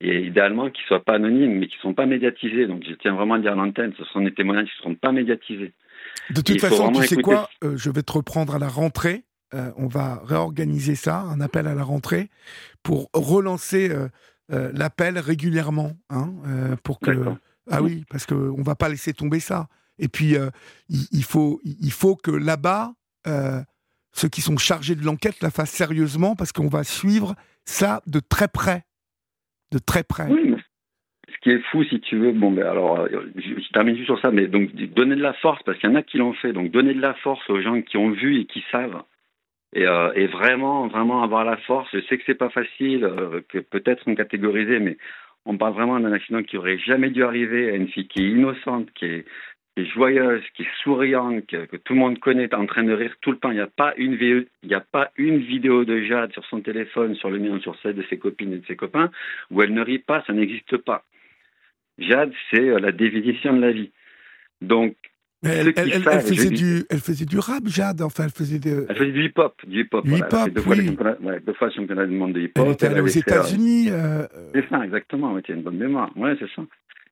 Et 0.00 0.22
idéalement 0.26 0.68
qu'ils 0.70 0.82
ne 0.84 0.88
soient 0.88 1.04
pas 1.04 1.14
anonymes, 1.14 1.58
mais 1.58 1.68
qui 1.68 1.76
ne 1.76 1.82
sont 1.82 1.94
pas 1.94 2.06
médiatisés. 2.06 2.66
Donc 2.66 2.82
je 2.88 2.94
tiens 2.94 3.14
vraiment 3.14 3.34
à 3.34 3.38
dire 3.38 3.52
à 3.52 3.54
l'antenne, 3.54 3.92
ce 3.96 4.04
sont 4.06 4.20
des 4.20 4.34
témoignages 4.34 4.66
qui 4.68 4.78
ne 4.78 4.82
seront 4.82 4.94
pas 4.96 5.12
médiatisés. 5.12 5.72
De 6.30 6.40
toute 6.40 6.60
façon, 6.60 6.90
tu 6.90 7.00
sais 7.02 7.14
écouter- 7.14 7.22
quoi 7.22 7.48
Euh, 7.62 7.76
Je 7.76 7.90
vais 7.90 8.02
te 8.02 8.12
reprendre 8.12 8.54
à 8.54 8.58
la 8.58 8.68
rentrée. 8.68 9.24
On 9.76 9.86
va 9.86 10.22
réorganiser 10.24 10.94
ça, 10.94 11.20
un 11.20 11.42
appel 11.42 11.66
à 11.66 11.74
la 11.74 11.82
rentrée, 11.84 12.30
pour 12.82 13.10
relancer 13.12 13.90
l'appel 14.48 15.18
régulièrement, 15.18 15.92
hein, 16.08 16.32
pour 16.84 17.00
que. 17.00 17.10
Ah 17.70 17.82
oui, 17.82 18.04
parce 18.10 18.24
que 18.24 18.34
on 18.34 18.62
va 18.62 18.74
pas 18.74 18.88
laisser 18.88 19.12
tomber 19.12 19.40
ça. 19.40 19.68
Et 19.98 20.08
puis 20.08 20.36
euh, 20.36 20.48
il, 20.88 21.06
il 21.12 21.22
faut, 21.22 21.60
il 21.64 21.92
faut 21.92 22.16
que 22.16 22.30
là-bas, 22.30 22.94
euh, 23.26 23.60
ceux 24.12 24.28
qui 24.28 24.40
sont 24.40 24.56
chargés 24.56 24.94
de 24.94 25.04
l'enquête 25.04 25.40
la 25.42 25.50
fassent 25.50 25.70
sérieusement, 25.70 26.34
parce 26.36 26.52
qu'on 26.52 26.68
va 26.68 26.84
suivre 26.84 27.34
ça 27.64 28.02
de 28.06 28.20
très 28.20 28.48
près, 28.48 28.82
de 29.72 29.78
très 29.78 30.02
près. 30.02 30.26
Oui, 30.28 30.54
ce 31.28 31.38
qui 31.40 31.50
est 31.50 31.62
fou, 31.70 31.84
si 31.84 32.00
tu 32.00 32.16
veux, 32.16 32.32
bon, 32.32 32.50
ben 32.50 32.66
alors, 32.66 33.00
euh, 33.00 33.08
je, 33.36 33.72
termine 33.72 33.96
juste 33.96 34.06
sur 34.06 34.20
ça, 34.20 34.30
mais 34.30 34.46
donc 34.46 34.74
donner 34.74 35.16
de 35.16 35.22
la 35.22 35.32
force, 35.34 35.62
parce 35.64 35.78
qu'il 35.78 35.88
y 35.88 35.92
en 35.92 35.96
a 35.96 36.02
qui 36.02 36.18
l'ont 36.18 36.34
fait, 36.34 36.52
donc 36.52 36.70
donner 36.70 36.94
de 36.94 37.00
la 37.00 37.14
force 37.14 37.48
aux 37.48 37.60
gens 37.60 37.80
qui 37.80 37.96
ont 37.96 38.10
vu 38.10 38.40
et 38.40 38.44
qui 38.44 38.64
savent, 38.70 39.02
et, 39.74 39.86
euh, 39.86 40.26
vraiment, 40.30 40.88
vraiment 40.88 41.22
avoir 41.22 41.44
la 41.44 41.56
force. 41.56 41.88
Je 41.92 42.00
sais 42.02 42.18
que 42.18 42.24
c'est 42.26 42.34
pas 42.34 42.50
facile, 42.50 43.04
euh, 43.04 43.40
que 43.48 43.58
peut-être 43.58 44.04
sont 44.04 44.14
catégorisés, 44.14 44.78
mais 44.78 44.98
on 45.46 45.56
parle 45.56 45.74
vraiment 45.74 45.98
d'un 45.98 46.12
accident 46.12 46.42
qui 46.42 46.56
aurait 46.56 46.78
jamais 46.78 47.10
dû 47.10 47.24
arriver 47.24 47.70
à 47.70 47.76
une 47.76 47.88
fille 47.88 48.08
qui 48.08 48.20
est 48.20 48.28
innocente, 48.28 48.90
qui 48.92 49.06
est, 49.06 49.24
qui 49.74 49.82
est 49.82 49.86
joyeuse, 49.86 50.42
qui 50.54 50.62
est 50.62 50.82
souriante, 50.82 51.46
que, 51.46 51.64
que 51.66 51.76
tout 51.76 51.94
le 51.94 52.00
monde 52.00 52.18
connaît, 52.18 52.52
en 52.54 52.66
train 52.66 52.82
de 52.82 52.92
rire 52.92 53.14
tout 53.20 53.30
le 53.32 53.38
temps. 53.38 53.50
Il 53.50 53.54
n'y 53.56 53.60
a 53.60 53.66
pas 53.66 53.94
une 53.96 54.16
vidéo, 54.16 54.44
il 54.62 54.68
n'y 54.68 54.74
a 54.74 54.80
pas 54.80 55.10
une 55.16 55.38
vidéo 55.38 55.84
de 55.84 56.02
Jade 56.02 56.32
sur 56.32 56.44
son 56.46 56.60
téléphone, 56.60 57.14
sur 57.14 57.30
le 57.30 57.38
mien, 57.38 57.58
sur 57.60 57.76
celle 57.82 57.94
de 57.94 58.04
ses 58.10 58.18
copines 58.18 58.52
et 58.52 58.58
de 58.58 58.66
ses 58.66 58.76
copains, 58.76 59.10
où 59.50 59.62
elle 59.62 59.72
ne 59.72 59.82
rit 59.82 59.98
pas, 59.98 60.22
ça 60.26 60.32
n'existe 60.32 60.76
pas. 60.78 61.04
Jade, 61.98 62.32
c'est 62.50 62.68
euh, 62.68 62.78
la 62.78 62.92
définition 62.92 63.54
de 63.54 63.60
la 63.60 63.72
vie. 63.72 63.90
Donc, 64.60 64.94
elle, 65.44 65.72
faisait 65.74 66.50
du, 66.50 66.84
elle 66.88 67.00
faisait 67.00 67.24
du 67.24 67.38
rap, 67.38 67.66
Jade. 67.66 68.00
Enfin, 68.00 68.24
elle 68.24 68.30
faisait 68.30 68.60
de. 68.60 68.86
elle 68.88 68.96
faisait 68.96 69.10
du 69.10 69.24
hip-hop, 69.24 69.54
du 69.66 69.80
hip-hop. 69.80 70.04
Voilà. 70.06 70.26
Hip-hop, 70.26 70.50
deux 70.50 70.62
oui. 70.68 70.96
ouais, 71.22 71.40
deux 71.40 71.52
fois 71.54 71.66
le 71.66 71.72
championnat 71.72 72.06
du 72.06 72.14
monde 72.14 72.32
de 72.34 72.42
hip-hop. 72.42 72.64
Elle 72.64 72.72
était 72.72 72.86
allée 72.86 73.00
aux 73.00 73.16
euh, 73.16 73.20
États-Unis. 73.20 73.88
euh, 73.90 74.24
C'est 74.54 74.68
ça, 74.68 74.84
exactement. 74.84 75.32
Ouais, 75.32 75.42
tu 75.42 75.50
as 75.50 75.56
une 75.56 75.62
bonne 75.62 75.78
mémoire. 75.78 76.16
Ouais, 76.16 76.36
c'est 76.38 76.48
ça. 76.54 76.62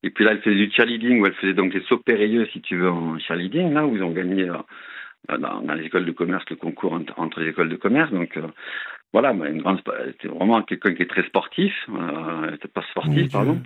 Et 0.03 0.11
puis 0.11 0.25
là, 0.25 0.33
elle 0.33 0.43
faisait 0.43 0.57
du 0.57 0.71
cheerleading, 0.71 1.21
où 1.21 1.27
elle 1.27 1.35
faisait 1.35 1.55
donc 1.55 1.75
les 1.75 1.83
sauts 1.83 1.99
périlleux, 1.99 2.47
si 2.53 2.61
tu 2.61 2.77
veux, 2.77 2.91
en 2.91 3.19
cheerleading, 3.19 3.73
là, 3.73 3.87
où 3.87 3.97
ils 3.97 4.03
ont 4.03 4.11
gagné 4.11 4.49
euh, 4.49 5.39
dans, 5.39 5.61
dans 5.61 5.75
les 5.75 5.85
écoles 5.85 6.07
de 6.07 6.13
commerce 6.13 6.45
le 6.51 6.57
concours 6.57 6.95
entre, 6.95 7.13
entre 7.19 7.41
les 7.41 7.51
écoles 7.51 7.69
de 7.69 7.77
commerce. 7.77 8.11
Donc, 8.11 8.37
euh, 8.37 8.47
voilà, 9.13 9.33
une 9.33 9.61
grande, 9.61 9.81
c'était 10.13 10.29
vraiment 10.29 10.63
quelqu'un 10.63 10.95
qui 10.95 11.03
est 11.03 11.11
très 11.11 11.25
sportif. 11.25 11.75
Euh, 11.89 12.57
pas 12.73 12.83
sportif, 12.91 13.33
pardon. 13.33 13.59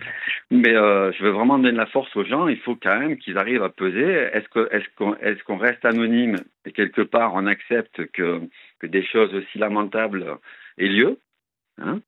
Mais 0.51 0.75
euh, 0.75 1.13
je 1.13 1.23
veux 1.23 1.31
vraiment 1.31 1.59
donner 1.59 1.73
de 1.73 1.77
la 1.77 1.87
force 1.87 2.15
aux 2.17 2.25
gens. 2.25 2.49
Il 2.49 2.57
faut 2.59 2.77
quand 2.77 2.99
même 2.99 3.19
qu'ils 3.19 3.37
arrivent 3.37 3.63
à 3.63 3.69
peser. 3.69 4.11
Est-ce 4.33 4.49
que 4.49 4.69
est-ce 4.75 4.87
qu'on 4.97 5.15
est-ce 5.17 5.45
qu'on 5.45 5.59
reste 5.59 5.85
anonyme 5.85 6.37
et 6.65 6.73
quelque 6.73 7.03
part 7.03 7.35
on 7.35 7.47
accepte 7.47 8.07
que 8.13 8.41
que 8.79 8.87
des 8.87 9.05
choses 9.05 9.35
aussi 9.35 9.59
lamentables 9.59 10.39
aient 10.79 10.89
lieu, 10.89 11.19
hein, 11.79 12.01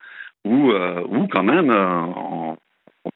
ou 0.43 0.71
euh, 0.71 1.03
ou 1.07 1.27
quand 1.27 1.43
même 1.43 1.69
euh, 1.69 2.01
on, 2.15 2.57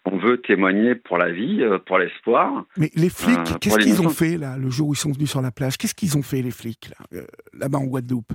on 0.05 0.17
veut 0.17 0.41
témoigner 0.41 0.95
pour 0.95 1.17
la 1.17 1.31
vie, 1.31 1.61
euh, 1.61 1.79
pour 1.79 1.97
l'espoir. 1.97 2.65
Mais 2.77 2.89
les 2.95 3.09
flics, 3.09 3.59
qu'est-ce 3.59 3.79
qu'ils 3.79 4.01
ont 4.01 4.09
fait 4.09 4.37
là, 4.37 4.57
le 4.57 4.69
jour 4.69 4.89
où 4.89 4.93
ils 4.93 4.97
sont 4.97 5.11
venus 5.11 5.29
sur 5.29 5.41
la 5.41 5.51
plage? 5.51 5.77
Qu'est-ce 5.77 5.95
qu'ils 5.95 6.17
ont 6.17 6.23
fait 6.23 6.41
les 6.41 6.51
flics 6.51 6.89
là, 6.89 7.21
là-bas 7.53 7.79
en 7.79 7.85
Guadeloupe? 7.85 8.33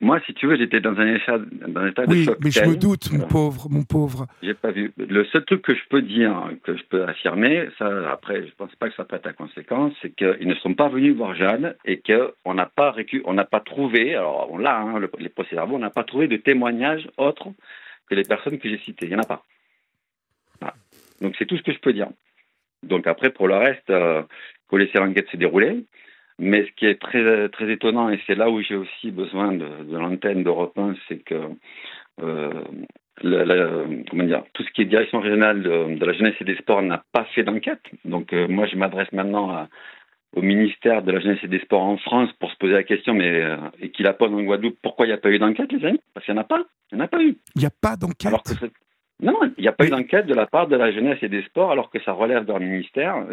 Moi, 0.00 0.20
si 0.26 0.34
tu 0.34 0.46
veux, 0.46 0.56
j'étais 0.56 0.80
dans 0.80 0.96
un 0.98 1.14
état, 1.14 1.38
dans 1.38 1.80
un 1.80 1.88
état 1.88 2.04
oui, 2.08 2.20
de 2.20 2.24
choc. 2.24 2.38
mais 2.42 2.50
je 2.50 2.64
me 2.64 2.76
doute, 2.76 3.12
mon 3.12 3.26
pauvre, 3.26 3.68
mon 3.70 3.84
pauvre. 3.84 4.26
J'ai 4.42 4.54
pas 4.54 4.72
vu. 4.72 4.92
Le 4.96 5.24
seul 5.26 5.44
truc 5.44 5.62
que 5.62 5.74
je 5.74 5.82
peux 5.88 6.02
dire, 6.02 6.50
que 6.64 6.76
je 6.76 6.82
peux 6.84 7.04
affirmer, 7.04 7.68
ça, 7.78 8.10
après, 8.10 8.46
je 8.46 8.52
pense 8.56 8.74
pas 8.76 8.88
que 8.88 8.96
ça 8.96 9.04
peut 9.04 9.16
être 9.16 9.26
à 9.26 9.32
conséquence, 9.32 9.92
c'est 10.02 10.14
qu'ils 10.14 10.48
ne 10.48 10.54
sont 10.56 10.74
pas 10.74 10.88
venus 10.88 11.14
voir 11.14 11.34
Jeanne 11.36 11.74
et 11.84 12.00
qu'on 12.00 12.54
n'a 12.54 12.66
pas 12.66 12.90
récu... 12.90 13.22
on 13.26 13.34
n'a 13.34 13.44
pas 13.44 13.60
trouvé, 13.60 14.14
alors 14.14 14.48
on 14.50 14.58
l'a, 14.58 14.80
hein, 14.80 15.00
les 15.18 15.28
procès-verbaux, 15.28 15.76
on 15.76 15.80
n'a 15.80 15.90
pas 15.90 16.04
trouvé 16.04 16.26
de 16.26 16.36
témoignages 16.36 17.08
autres 17.16 17.48
que 18.08 18.14
les 18.14 18.24
personnes 18.24 18.58
que 18.58 18.68
j'ai 18.68 18.78
citées. 18.78 19.06
Il 19.06 19.10
n'y 19.10 19.16
en 19.16 19.20
a 19.20 19.26
pas. 19.26 19.44
Donc 21.20 21.34
c'est 21.38 21.46
tout 21.46 21.56
ce 21.56 21.62
que 21.62 21.72
je 21.72 21.78
peux 21.78 21.92
dire. 21.92 22.08
Donc 22.82 23.06
après, 23.06 23.30
pour 23.30 23.48
le 23.48 23.56
reste, 23.56 23.84
il 23.88 23.94
euh, 23.94 24.22
faut 24.68 24.76
laisser 24.76 24.98
l'enquête 24.98 25.28
se 25.30 25.36
dérouler. 25.36 25.84
Mais 26.38 26.66
ce 26.66 26.72
qui 26.72 26.84
est 26.84 27.00
très, 27.00 27.48
très 27.48 27.70
étonnant, 27.72 28.10
et 28.10 28.20
c'est 28.26 28.34
là 28.34 28.50
où 28.50 28.60
j'ai 28.60 28.76
aussi 28.76 29.10
besoin 29.10 29.52
de, 29.52 29.84
de 29.84 29.96
l'antenne 29.96 30.44
d'Europe 30.44 30.76
1, 30.76 30.94
c'est 31.08 31.18
que 31.18 31.34
euh, 32.22 32.52
comment 34.10 34.24
dire, 34.24 34.44
tout 34.52 34.62
ce 34.62 34.70
qui 34.72 34.82
est 34.82 34.84
direction 34.84 35.20
régionale 35.20 35.62
de, 35.62 36.04
la 36.04 36.12
jeunesse 36.12 36.34
et 36.40 36.44
des 36.44 36.56
sports 36.56 36.82
n'a 36.82 37.02
pas 37.12 37.24
fait 37.34 37.42
d'enquête. 37.42 37.80
Donc 38.04 38.34
euh, 38.34 38.46
moi, 38.48 38.66
je 38.66 38.76
m'adresse 38.76 39.10
maintenant 39.12 39.66
au 40.34 40.42
ministère 40.42 41.02
de 41.02 41.12
la 41.12 41.20
jeunesse 41.20 41.38
et 41.42 41.48
des 41.48 41.60
sports 41.60 41.82
en 41.82 41.96
France 41.96 42.30
pour 42.38 42.50
se 42.50 42.56
poser 42.56 42.74
la 42.74 42.82
question, 42.82 43.14
mais 43.14 43.42
euh, 43.42 43.56
et 43.80 43.90
qu'il 43.90 44.04
la 44.04 44.12
pose 44.12 44.32
en 44.32 44.42
Guadeloupe, 44.42 44.78
pourquoi 44.82 45.06
il 45.06 45.08
n'y 45.08 45.14
a 45.14 45.18
pas 45.18 45.30
eu 45.30 45.38
d'enquête, 45.38 45.72
les 45.72 45.84
amis? 45.84 46.00
Parce 46.14 46.26
qu'il 46.26 46.34
n'y 46.34 46.40
en 46.40 46.42
a 46.42 46.46
pas. 46.46 46.62
Il 46.92 46.96
n'y 46.96 47.02
en 47.02 47.04
a 47.04 47.08
pas 47.08 47.22
eu. 47.22 47.36
Il 47.54 47.60
n'y 47.60 47.66
a 47.66 47.70
pas 47.70 47.96
d'enquête? 47.96 48.32
Non, 49.22 49.34
il 49.56 49.62
n'y 49.62 49.68
a 49.68 49.72
pas 49.72 49.86
eu 49.86 49.90
d'enquête 49.90 50.26
de 50.26 50.34
la 50.34 50.46
part 50.46 50.68
de 50.68 50.76
la 50.76 50.92
jeunesse 50.92 51.18
et 51.22 51.28
des 51.28 51.42
sports, 51.44 51.70
alors 51.70 51.90
que 51.90 51.98
ça 52.02 52.12
relève 52.12 52.44
d'un 52.44 52.58
ministère 52.58 53.26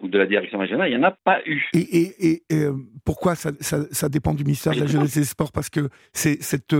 ou 0.00 0.08
de 0.08 0.18
la 0.18 0.26
direction 0.26 0.58
régionale. 0.58 0.90
Il 0.90 0.98
n'y 0.98 1.04
en 1.04 1.08
a 1.08 1.12
pas 1.12 1.40
eu. 1.46 1.66
Et, 1.72 2.42
euh, 2.52 2.74
pourquoi 3.04 3.34
ça, 3.34 3.50
ça, 3.60 4.08
dépend 4.08 4.34
du 4.34 4.44
ministère 4.44 4.74
de 4.74 4.80
la 4.80 4.86
jeunesse 4.86 5.16
et 5.16 5.20
des 5.20 5.26
sports? 5.26 5.52
Parce 5.52 5.70
que 5.70 5.88
c'est 6.12 6.42
cette, 6.42 6.76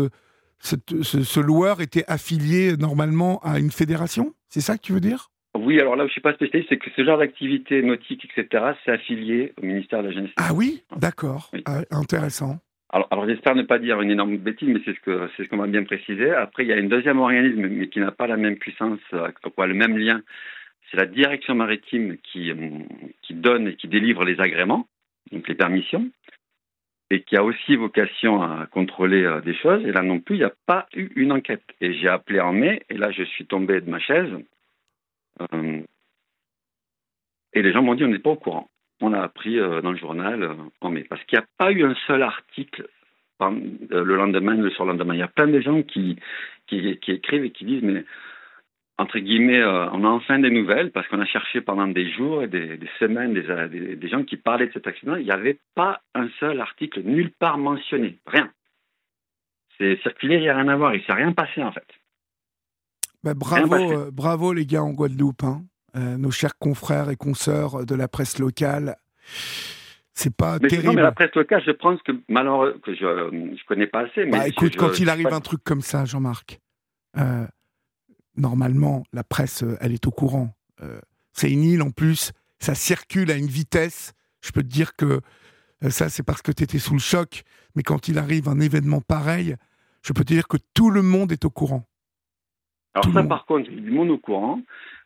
cette, 0.58 1.02
ce, 1.02 1.40
loueur 1.40 1.80
était 1.80 2.04
affilié 2.06 2.76
normalement 2.76 3.40
à 3.42 3.58
une 3.58 3.70
fédération? 3.70 4.34
C'est 4.48 4.60
ça 4.60 4.76
que 4.76 4.82
tu 4.82 4.92
veux 4.92 5.00
dire? 5.00 5.30
Oui, 5.58 5.80
alors 5.80 5.96
là 5.96 6.04
où 6.04 6.06
je 6.06 6.10
ne 6.10 6.12
suis 6.12 6.20
pas 6.20 6.34
spécialiste, 6.34 6.68
c'est 6.68 6.76
que 6.76 6.90
ce 6.94 7.04
genre 7.04 7.18
d'activité 7.18 7.82
nautique, 7.82 8.28
etc., 8.36 8.64
c'est 8.84 8.92
affilié 8.92 9.52
au 9.60 9.66
ministère 9.66 10.02
de 10.02 10.08
la 10.08 10.12
Jeunesse. 10.12 10.30
Ah 10.36 10.52
oui? 10.54 10.84
D'accord. 10.96 11.50
Ah, 11.64 11.80
intéressant. 11.90 12.58
Alors, 12.92 13.24
j'espère 13.28 13.54
ne 13.54 13.62
pas 13.62 13.78
dire 13.78 14.00
une 14.00 14.10
énorme 14.10 14.36
bêtise, 14.36 14.68
mais 14.68 14.80
c'est 14.84 14.94
ce 14.94 15.00
que 15.00 15.30
c'est 15.36 15.44
ce 15.44 15.48
qu'on 15.48 15.58
m'a 15.58 15.68
bien 15.68 15.84
précisé. 15.84 16.32
Après, 16.32 16.64
il 16.64 16.68
y 16.68 16.72
a 16.72 16.76
un 16.76 16.88
deuxième 16.88 17.20
organisme, 17.20 17.68
mais 17.68 17.88
qui 17.88 18.00
n'a 18.00 18.10
pas 18.10 18.26
la 18.26 18.36
même 18.36 18.56
puissance, 18.56 18.98
euh, 19.12 19.30
quoi, 19.54 19.68
le 19.68 19.74
même 19.74 19.96
lien. 19.96 20.22
C'est 20.90 20.96
la 20.96 21.06
direction 21.06 21.54
maritime 21.54 22.16
qui, 22.18 22.50
euh, 22.50 22.78
qui 23.22 23.34
donne 23.34 23.68
et 23.68 23.76
qui 23.76 23.86
délivre 23.86 24.24
les 24.24 24.40
agréments, 24.40 24.88
donc 25.30 25.46
les 25.46 25.54
permissions, 25.54 26.10
et 27.10 27.22
qui 27.22 27.36
a 27.36 27.44
aussi 27.44 27.76
vocation 27.76 28.42
à 28.42 28.66
contrôler 28.66 29.22
euh, 29.22 29.40
des 29.40 29.54
choses. 29.54 29.84
Et 29.86 29.92
là 29.92 30.02
non 30.02 30.18
plus, 30.18 30.36
il 30.36 30.40
n'y 30.40 30.44
a 30.44 30.54
pas 30.66 30.88
eu 30.94 31.10
une 31.14 31.30
enquête. 31.30 31.62
Et 31.80 31.94
j'ai 31.94 32.08
appelé 32.08 32.40
en 32.40 32.52
mai, 32.52 32.82
et 32.90 32.94
là 32.94 33.12
je 33.12 33.22
suis 33.22 33.46
tombé 33.46 33.80
de 33.80 33.88
ma 33.88 34.00
chaise. 34.00 34.30
et 37.52 37.62
les 37.62 37.72
gens 37.72 37.82
m'ont 37.82 37.94
dit 37.94 38.04
on 38.04 38.08
n'est 38.08 38.18
pas 38.18 38.30
au 38.30 38.36
courant 38.36 38.69
on 39.00 39.12
a 39.12 39.20
appris 39.20 39.58
euh, 39.58 39.80
dans 39.80 39.92
le 39.92 39.98
journal 39.98 40.42
euh, 40.42 40.54
en 40.80 40.90
mai. 40.90 41.04
Parce 41.08 41.22
qu'il 41.24 41.38
n'y 41.38 41.44
a 41.44 41.48
pas 41.58 41.72
eu 41.72 41.84
un 41.84 41.94
seul 42.06 42.22
article 42.22 42.88
euh, 43.40 44.04
le 44.04 44.16
lendemain, 44.16 44.54
le 44.54 44.70
surlendemain. 44.70 45.14
Il 45.14 45.20
y 45.20 45.22
a 45.22 45.28
plein 45.28 45.46
de 45.46 45.60
gens 45.60 45.82
qui, 45.82 46.16
qui, 46.66 46.98
écrivent 47.08 47.44
et 47.44 47.50
qui 47.50 47.64
disent, 47.64 47.82
mais 47.82 48.04
entre 48.98 49.18
guillemets, 49.18 49.64
on 49.64 50.04
a 50.04 50.08
enfin 50.08 50.38
des 50.38 50.50
nouvelles 50.50 50.90
parce 50.90 51.08
qu'on 51.08 51.20
a 51.20 51.24
cherché 51.24 51.62
pendant 51.62 51.86
des 51.86 52.10
jours 52.12 52.42
et 52.42 52.48
des, 52.48 52.78
semaines 52.98 53.32
des, 53.32 53.96
des, 53.96 54.08
gens 54.08 54.24
qui 54.24 54.36
parlaient 54.36 54.66
de 54.66 54.72
cet 54.74 54.86
accident. 54.86 55.16
Il 55.16 55.24
n'y 55.24 55.30
avait 55.30 55.58
pas 55.74 56.02
un 56.14 56.28
seul 56.38 56.60
article 56.60 57.00
nulle 57.00 57.30
part 57.30 57.56
mentionné. 57.56 58.18
Rien. 58.26 58.50
C'est 59.78 59.98
circulé, 60.02 60.34
il 60.34 60.42
n'y 60.42 60.50
a 60.50 60.56
rien 60.56 60.68
à 60.68 60.76
voir. 60.76 60.94
Il 60.94 60.98
ne 60.98 61.04
s'est 61.04 61.14
rien 61.14 61.32
passé 61.32 61.62
en 61.62 61.72
fait. 61.72 61.86
Bah, 63.24 63.32
bravo, 63.32 64.10
bravo 64.12 64.52
les 64.52 64.66
gars 64.66 64.82
en 64.82 64.92
Guadeloupe. 64.92 65.44
Hein. 65.44 65.62
Euh, 65.96 66.16
nos 66.16 66.30
chers 66.30 66.56
confrères 66.58 67.10
et 67.10 67.16
consoeurs 67.16 67.84
de 67.84 67.94
la 67.96 68.06
presse 68.06 68.38
locale. 68.38 68.96
C'est 70.14 70.34
pas 70.34 70.58
terrible. 70.58 70.86
Non, 70.86 70.92
mais 70.92 71.02
la 71.02 71.12
presse 71.12 71.34
locale, 71.34 71.62
je 71.66 71.72
pense 71.72 72.00
que 72.02 72.12
malheureusement, 72.28 72.78
que 72.80 72.94
je 72.94 73.30
ne 73.34 73.56
connais 73.66 73.86
pas 73.86 74.00
assez. 74.00 74.24
Mais 74.24 74.30
bah, 74.30 74.48
écoute, 74.48 74.76
quand 74.76 74.98
il 75.00 75.08
arrive 75.08 75.32
un 75.32 75.40
truc 75.40 75.64
comme 75.64 75.80
ça, 75.80 76.04
Jean-Marc, 76.04 76.60
euh, 77.16 77.44
normalement, 78.36 79.02
la 79.12 79.24
presse, 79.24 79.64
euh, 79.64 79.76
elle 79.80 79.92
est 79.92 80.06
au 80.06 80.10
courant. 80.12 80.54
c'est 81.32 81.50
une 81.50 81.64
île 81.64 81.82
en 81.82 81.90
plus, 81.90 82.32
ça 82.58 82.74
circule 82.74 83.30
à 83.30 83.36
une 83.36 83.48
vitesse. 83.48 84.12
Je 84.40 84.52
peux 84.52 84.62
te 84.62 84.68
dire 84.68 84.94
que 84.94 85.20
ça, 85.88 86.08
c'est 86.08 86.22
parce 86.22 86.42
que 86.42 86.52
tu 86.52 86.62
étais 86.62 86.78
sous 86.78 86.94
le 86.94 87.00
choc. 87.00 87.42
Mais 87.74 87.82
quand 87.82 88.08
il 88.08 88.18
arrive 88.18 88.48
un 88.48 88.60
événement 88.60 89.00
pareil, 89.00 89.56
je 90.02 90.12
peux 90.12 90.24
te 90.24 90.32
dire 90.32 90.48
que 90.48 90.56
tout 90.74 90.90
le 90.90 91.02
monde 91.02 91.32
est 91.32 91.44
au 91.44 91.50
courant. 91.50 91.84
Alors 92.94 93.12
ça, 93.14 93.22
par 93.22 93.46
contre, 93.46 93.70
du 93.70 93.90
monde 93.90 94.10
au 94.10 94.18
courant. 94.18 94.60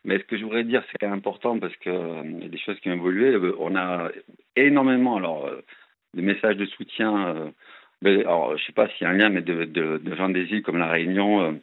Mais 0.05 0.19
ce 0.19 0.23
que 0.23 0.37
je 0.37 0.43
voudrais 0.43 0.63
dire, 0.63 0.83
c'est 0.85 0.97
quand 0.99 1.07
même 1.07 1.17
important 1.17 1.59
parce 1.59 1.75
qu'il 1.77 1.91
euh, 1.91 2.23
y 2.41 2.45
a 2.45 2.47
des 2.47 2.59
choses 2.59 2.79
qui 2.79 2.89
ont 2.89 2.93
évolué. 2.93 3.31
Euh, 3.31 3.55
on 3.59 3.75
a 3.75 4.11
énormément, 4.55 5.17
alors, 5.17 5.47
euh, 5.47 5.61
de 6.13 6.21
messages 6.21 6.57
de 6.57 6.65
soutien. 6.65 7.51
alors, 8.03 8.49
je 8.49 8.61
ne 8.61 8.65
sais 8.67 8.73
pas 8.73 8.87
s'il 8.89 9.05
y 9.05 9.05
a 9.05 9.09
un 9.09 9.17
lien, 9.17 9.29
mais 9.29 9.41
de, 9.41 9.65
de, 9.65 10.15
gens 10.15 10.29
des 10.29 10.45
îles 10.45 10.61
comme 10.61 10.77
la 10.77 10.89
Réunion, 10.89 11.59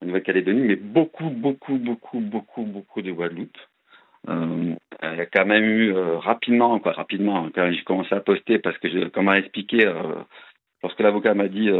la 0.00 0.06
Nouvelle-Calédonie, 0.06 0.60
mais 0.60 0.76
beaucoup, 0.76 1.30
beaucoup, 1.30 1.78
beaucoup, 1.78 2.20
beaucoup, 2.20 2.62
beaucoup 2.62 3.02
de 3.02 3.10
Guadeloupe. 3.10 3.58
il 4.28 4.76
y 5.02 5.20
a 5.20 5.26
quand 5.26 5.46
même 5.46 5.64
eu 5.64 5.92
rapidement, 5.92 6.78
quoi, 6.78 6.92
rapidement, 6.92 7.48
quand 7.52 7.72
j'ai 7.72 7.82
commencé 7.82 8.14
à 8.14 8.20
poster, 8.20 8.58
parce 8.58 8.78
que, 8.78 8.88
je, 8.88 9.08
comme 9.08 9.24
m'a 9.24 9.38
expliqué, 9.38 9.90
lorsque 10.84 11.00
l'avocat 11.00 11.34
m'a 11.34 11.48
dit 11.48 11.70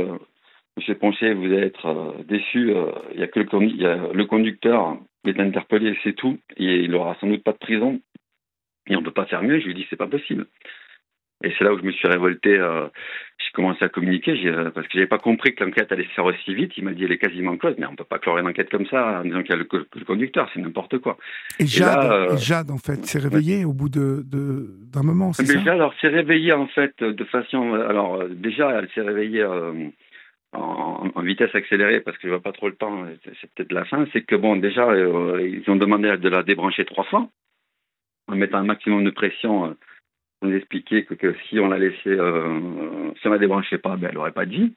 Monsieur 0.76 0.94
Poncher, 0.94 1.32
vous 1.32 1.46
allez 1.46 1.66
être 1.66 1.86
euh, 1.86 2.22
déçu. 2.24 2.70
Euh, 2.70 2.92
il 3.14 3.20
y 3.20 3.22
a 3.22 3.28
que 3.28 3.40
le, 3.40 3.46
il 3.62 3.80
y 3.80 3.86
a 3.86 4.12
le 4.12 4.24
conducteur 4.26 4.98
qui 5.24 5.30
est 5.30 5.40
interpellé, 5.40 5.96
c'est 6.04 6.14
tout. 6.14 6.38
Et 6.58 6.80
il 6.80 6.94
aura 6.94 7.16
sans 7.18 7.28
doute 7.28 7.42
pas 7.42 7.52
de 7.52 7.58
prison. 7.58 8.00
Et 8.88 8.94
on 8.94 9.00
ne 9.00 9.04
peut 9.04 9.12
pas 9.12 9.24
faire 9.24 9.42
mieux. 9.42 9.58
Je 9.58 9.66
lui 9.66 9.74
dis, 9.74 9.86
c'est 9.88 9.96
pas 9.96 10.06
possible. 10.06 10.46
Et 11.44 11.52
c'est 11.56 11.64
là 11.64 11.72
où 11.72 11.78
je 11.78 11.82
me 11.82 11.92
suis 11.92 12.08
révolté. 12.08 12.58
Euh, 12.58 12.88
j'ai 13.38 13.52
commencé 13.52 13.84
à 13.84 13.88
communiquer 13.88 14.34
parce 14.74 14.86
que 14.86 14.92
j'avais 14.94 15.06
pas 15.06 15.18
compris 15.18 15.54
que 15.54 15.64
l'enquête 15.64 15.92
allait 15.92 16.04
se 16.04 16.10
faire 16.10 16.24
aussi 16.24 16.54
vite. 16.54 16.72
Il 16.76 16.84
m'a 16.84 16.92
dit, 16.92 17.04
elle 17.04 17.12
est 17.12 17.18
quasiment 17.18 17.56
close. 17.56 17.74
Mais 17.78 17.86
on 17.86 17.96
peut 17.96 18.04
pas 18.04 18.18
clore 18.18 18.38
une 18.38 18.46
enquête 18.46 18.70
comme 18.70 18.86
ça 18.86 19.20
en 19.20 19.22
disant 19.22 19.42
qu'il 19.42 19.50
y 19.50 19.54
a 19.54 19.56
le, 19.56 20.04
conducteur. 20.04 20.48
C'est 20.52 20.60
n'importe 20.60 20.98
quoi. 20.98 21.16
Et 21.58 21.66
Jade, 21.66 22.36
Jade, 22.38 22.70
en 22.70 22.78
fait, 22.78 23.04
s'est 23.06 23.18
réveillée 23.18 23.64
au 23.64 23.72
bout 23.72 23.88
de, 23.88 24.22
d'un 24.92 25.02
moment, 25.02 25.32
c'est 25.32 25.46
ça? 25.46 25.58
Jade, 25.58 25.68
alors, 25.68 25.94
s'est 26.00 26.08
réveillée, 26.08 26.52
en 26.52 26.66
fait, 26.66 27.02
de 27.02 27.24
façon... 27.24 27.74
Alors, 27.74 28.24
déjà, 28.28 28.78
elle 28.78 28.88
s'est 28.94 29.02
réveillée 29.02 29.46
en, 30.56 31.22
vitesse 31.22 31.54
accélérée 31.54 32.00
parce 32.00 32.16
que 32.18 32.28
je 32.28 32.32
vois 32.32 32.42
pas 32.42 32.52
trop 32.52 32.68
le 32.68 32.76
temps, 32.76 33.06
c'est 33.24 33.50
peut-être 33.54 33.72
la 33.72 33.84
fin, 33.84 34.06
c'est 34.12 34.22
que 34.22 34.36
bon, 34.36 34.56
déjà, 34.56 34.88
euh, 34.88 35.40
ils 35.42 35.68
ont 35.70 35.76
demandé 35.76 36.16
de 36.16 36.28
la 36.28 36.42
débrancher 36.42 36.84
trois 36.84 37.04
fois 37.04 37.28
en 38.28 38.36
mettant 38.36 38.58
un 38.58 38.64
maximum 38.64 39.04
de 39.04 39.10
pression. 39.10 39.66
Euh, 39.66 39.74
on 40.42 40.52
expliquait 40.52 41.04
que, 41.04 41.34
si 41.48 41.58
on 41.58 41.68
la 41.68 41.78
laissait, 41.78 42.06
euh, 42.06 43.12
si 43.20 43.26
on 43.26 43.30
la 43.30 43.38
débranchait 43.38 43.78
pas, 43.78 43.96
ben, 43.96 44.08
elle 44.10 44.18
aurait 44.18 44.32
pas 44.32 44.46
dit. 44.46 44.74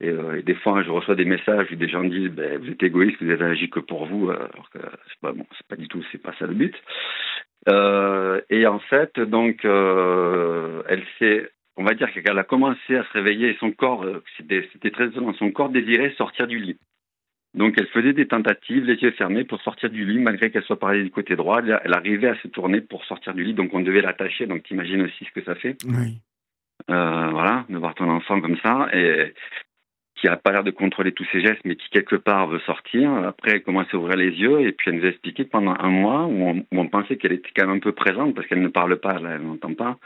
Et, 0.00 0.12
des 0.42 0.54
fois, 0.54 0.82
je 0.82 0.90
reçois 0.90 1.14
des 1.14 1.24
messages 1.24 1.70
où 1.70 1.76
des 1.76 1.88
gens 1.88 2.04
disent 2.04 2.30
ben, 2.30 2.58
Vous 2.58 2.70
êtes 2.70 2.82
égoïste, 2.82 3.22
vous 3.22 3.30
avez 3.30 3.44
agi 3.44 3.68
que 3.68 3.80
pour 3.80 4.06
vous, 4.06 4.30
alors 4.30 4.70
que 4.70 4.78
c'est 5.08 5.20
pas, 5.20 5.32
bon, 5.32 5.46
pas 5.68 5.76
du 5.76 5.88
tout, 5.88 6.02
c'est 6.10 6.22
pas 6.22 6.34
ça 6.38 6.46
le 6.46 6.54
but. 6.54 6.74
et 8.50 8.66
en 8.66 8.78
fait, 8.78 9.20
donc, 9.20 9.64
elle 9.64 11.04
s'est 11.18 11.50
on 11.76 11.84
va 11.84 11.94
dire 11.94 12.12
qu'elle 12.12 12.38
a 12.38 12.44
commencé 12.44 12.96
à 12.96 13.04
se 13.04 13.12
réveiller 13.12 13.50
et 13.50 13.56
son 13.58 13.70
corps, 13.72 14.04
euh, 14.04 14.22
c'était 14.38 14.90
très 14.90 15.06
étonnant, 15.06 15.32
son 15.34 15.50
corps 15.50 15.70
désirait 15.70 16.14
sortir 16.16 16.46
du 16.46 16.58
lit. 16.58 16.78
Donc 17.54 17.74
elle 17.76 17.86
faisait 17.88 18.14
des 18.14 18.26
tentatives, 18.26 18.84
les 18.84 18.96
yeux 18.96 19.10
fermés, 19.12 19.44
pour 19.44 19.60
sortir 19.62 19.90
du 19.90 20.06
lit, 20.06 20.18
malgré 20.18 20.50
qu'elle 20.50 20.64
soit 20.64 20.78
parée 20.78 21.02
du 21.02 21.10
côté 21.10 21.36
droit. 21.36 21.60
Elle 21.62 21.92
arrivait 21.92 22.28
à 22.28 22.36
se 22.36 22.48
tourner 22.48 22.80
pour 22.80 23.04
sortir 23.04 23.34
du 23.34 23.44
lit, 23.44 23.54
donc 23.54 23.74
on 23.74 23.80
devait 23.80 24.00
l'attacher. 24.00 24.46
Donc 24.46 24.62
tu 24.62 24.74
imagines 24.74 25.02
aussi 25.02 25.24
ce 25.24 25.32
que 25.32 25.44
ça 25.44 25.54
fait. 25.54 25.76
Oui. 25.84 26.18
Euh, 26.90 27.28
voilà, 27.30 27.64
de 27.68 27.78
voir 27.78 27.94
ton 27.94 28.08
enfant 28.08 28.40
comme 28.40 28.56
ça, 28.62 28.88
et 28.92 29.34
qui 30.16 30.28
a 30.28 30.36
pas 30.36 30.52
l'air 30.52 30.64
de 30.64 30.70
contrôler 30.70 31.12
tous 31.12 31.26
ses 31.30 31.40
gestes, 31.40 31.60
mais 31.64 31.76
qui 31.76 31.88
quelque 31.90 32.16
part 32.16 32.46
veut 32.48 32.60
sortir. 32.60 33.12
Après, 33.12 33.52
elle 33.52 33.62
commence 33.62 33.86
à 33.92 33.96
ouvrir 33.96 34.16
les 34.16 34.30
yeux, 34.30 34.60
et 34.60 34.72
puis 34.72 34.90
elle 34.90 34.98
nous 34.98 35.04
a 35.04 35.08
expliqué 35.08 35.44
pendant 35.44 35.76
un 35.78 35.90
mois, 35.90 36.24
où 36.24 36.48
on, 36.48 36.58
où 36.58 36.80
on 36.80 36.88
pensait 36.88 37.16
qu'elle 37.16 37.32
était 37.32 37.50
quand 37.54 37.66
même 37.66 37.76
un 37.76 37.80
peu 37.80 37.92
présente, 37.92 38.34
parce 38.34 38.46
qu'elle 38.46 38.62
ne 38.62 38.68
parle 38.68 38.96
pas, 38.96 39.18
là, 39.18 39.32
elle 39.34 39.42
n'entend 39.42 39.74
pas, 39.74 39.98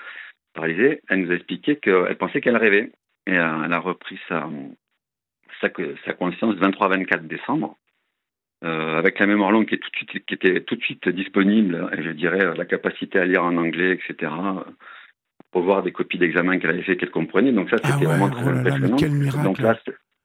elle 0.64 1.21
nous 1.21 1.31
a 1.31 1.35
expliqué 1.35 1.77
qu'elle 1.77 2.16
pensait 2.16 2.40
qu'elle 2.40 2.57
rêvait. 2.57 2.92
Et 3.27 3.37
euh, 3.37 3.62
elle 3.64 3.73
a 3.73 3.81
repris 3.81 4.19
sa, 4.29 4.49
sa, 5.61 5.69
sa 6.05 6.12
conscience 6.12 6.55
23-24 6.57 7.27
décembre, 7.27 7.77
euh, 8.64 8.99
avec 8.99 9.19
la 9.19 9.27
mémoire 9.27 9.51
longue 9.51 9.66
qui, 9.66 9.75
est 9.75 9.79
tout 9.79 9.90
de 9.90 9.97
suite, 9.97 10.27
qui 10.27 10.35
était 10.35 10.61
tout 10.61 10.77
de 10.77 10.83
suite 10.83 11.09
disponible, 11.09 11.90
et 11.97 12.03
je 12.03 12.11
dirais 12.11 12.55
la 12.57 12.64
capacité 12.64 13.19
à 13.19 13.25
lire 13.25 13.42
en 13.42 13.57
anglais, 13.57 13.92
etc., 13.92 14.33
pour 15.51 15.62
voir 15.62 15.83
des 15.83 15.92
copies 15.92 16.19
d'examen 16.19 16.59
qu'elle 16.59 16.71
avait 16.71 16.83
fait, 16.83 16.97
qu'elle 16.97 17.11
comprenait. 17.11 17.53
Donc 17.53 17.71
ça, 17.71 17.79
c'était 17.79 17.92
ah 17.92 17.97
vraiment 18.07 18.31
très 18.31 18.45
oh 18.45 18.49
impressionnant. 18.49 18.97
quel 18.97 19.11
miracle. 19.12 19.45
Donc 19.45 19.59
là, 19.59 19.77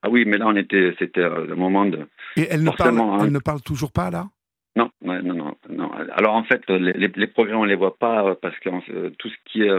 ah 0.03 0.09
oui, 0.09 0.25
mais 0.25 0.37
là, 0.37 0.47
on 0.47 0.55
était, 0.55 0.95
c'était 0.99 1.21
euh, 1.21 1.51
un 1.51 1.55
moment 1.55 1.85
de. 1.85 2.07
Et 2.35 2.47
elle 2.49 2.63
ne, 2.63 2.71
parle, 2.71 2.99
hein. 2.99 3.19
elle 3.21 3.31
ne 3.31 3.39
parle 3.39 3.61
toujours 3.61 3.91
pas, 3.91 4.09
là? 4.09 4.27
Non, 4.75 4.89
non, 5.01 5.55
non. 5.69 5.91
Alors 6.13 6.35
en 6.35 6.43
fait, 6.43 6.69
les, 6.69 7.27
progrès, 7.27 7.53
on 7.53 7.63
ne 7.63 7.69
les 7.69 7.75
voit 7.75 7.97
pas 7.97 8.35
parce 8.35 8.57
que 8.59 9.09
tout 9.09 9.29
ce 9.29 9.35
qui 9.45 9.63
est 9.63 9.71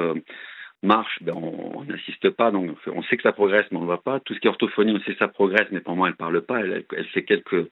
marche, 0.82 1.18
ben 1.22 1.34
on 1.34 1.84
n'assiste 1.84 2.30
pas, 2.30 2.50
donc 2.50 2.70
on 2.86 3.02
sait 3.04 3.16
que 3.16 3.22
ça 3.22 3.32
progresse, 3.32 3.66
mais 3.70 3.78
on 3.78 3.82
ne 3.82 3.86
voit 3.86 4.02
pas. 4.02 4.20
Tout 4.20 4.34
ce 4.34 4.40
qui 4.40 4.46
est 4.46 4.50
orthophonie, 4.50 4.92
on 4.92 5.00
sait 5.00 5.12
que 5.12 5.18
ça 5.18 5.28
progresse, 5.28 5.68
mais 5.70 5.80
pour 5.80 5.96
moi, 5.96 6.08
elle 6.08 6.14
ne 6.14 6.16
parle 6.16 6.42
pas. 6.42 6.60
Elle, 6.60 7.06
fait 7.12 7.24
quelques, 7.24 7.70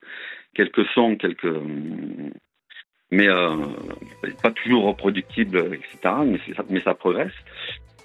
quelques 0.54 0.86
sons, 0.94 1.16
quelques. 1.16 1.52
Mais 3.10 3.28
euh, 3.28 3.56
pas 4.42 4.52
toujours 4.52 4.84
reproductible, 4.84 5.74
etc. 5.74 6.14
Mais, 6.24 6.38
mais 6.68 6.80
ça 6.80 6.94
progresse. 6.94 7.34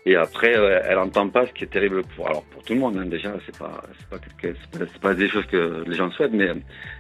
Et 0.07 0.15
après, 0.15 0.55
euh, 0.55 0.79
elle 0.83 0.97
n'entend 0.97 1.27
pas, 1.29 1.47
ce 1.47 1.51
qui 1.51 1.63
est 1.63 1.67
terrible 1.67 2.03
pour, 2.15 2.27
alors 2.27 2.43
pour 2.43 2.61
tout 2.63 2.73
le 2.73 2.79
monde. 2.79 2.95
Hein, 2.97 3.07
déjà, 3.07 3.33
c'est 3.45 3.57
pas, 3.57 3.81
c'est 4.11 5.01
pas, 5.01 5.13
des 5.15 5.27
choses 5.27 5.45
que 5.47 5.83
les 5.87 5.95
gens 5.95 6.11
souhaitent, 6.11 6.33
mais 6.33 6.49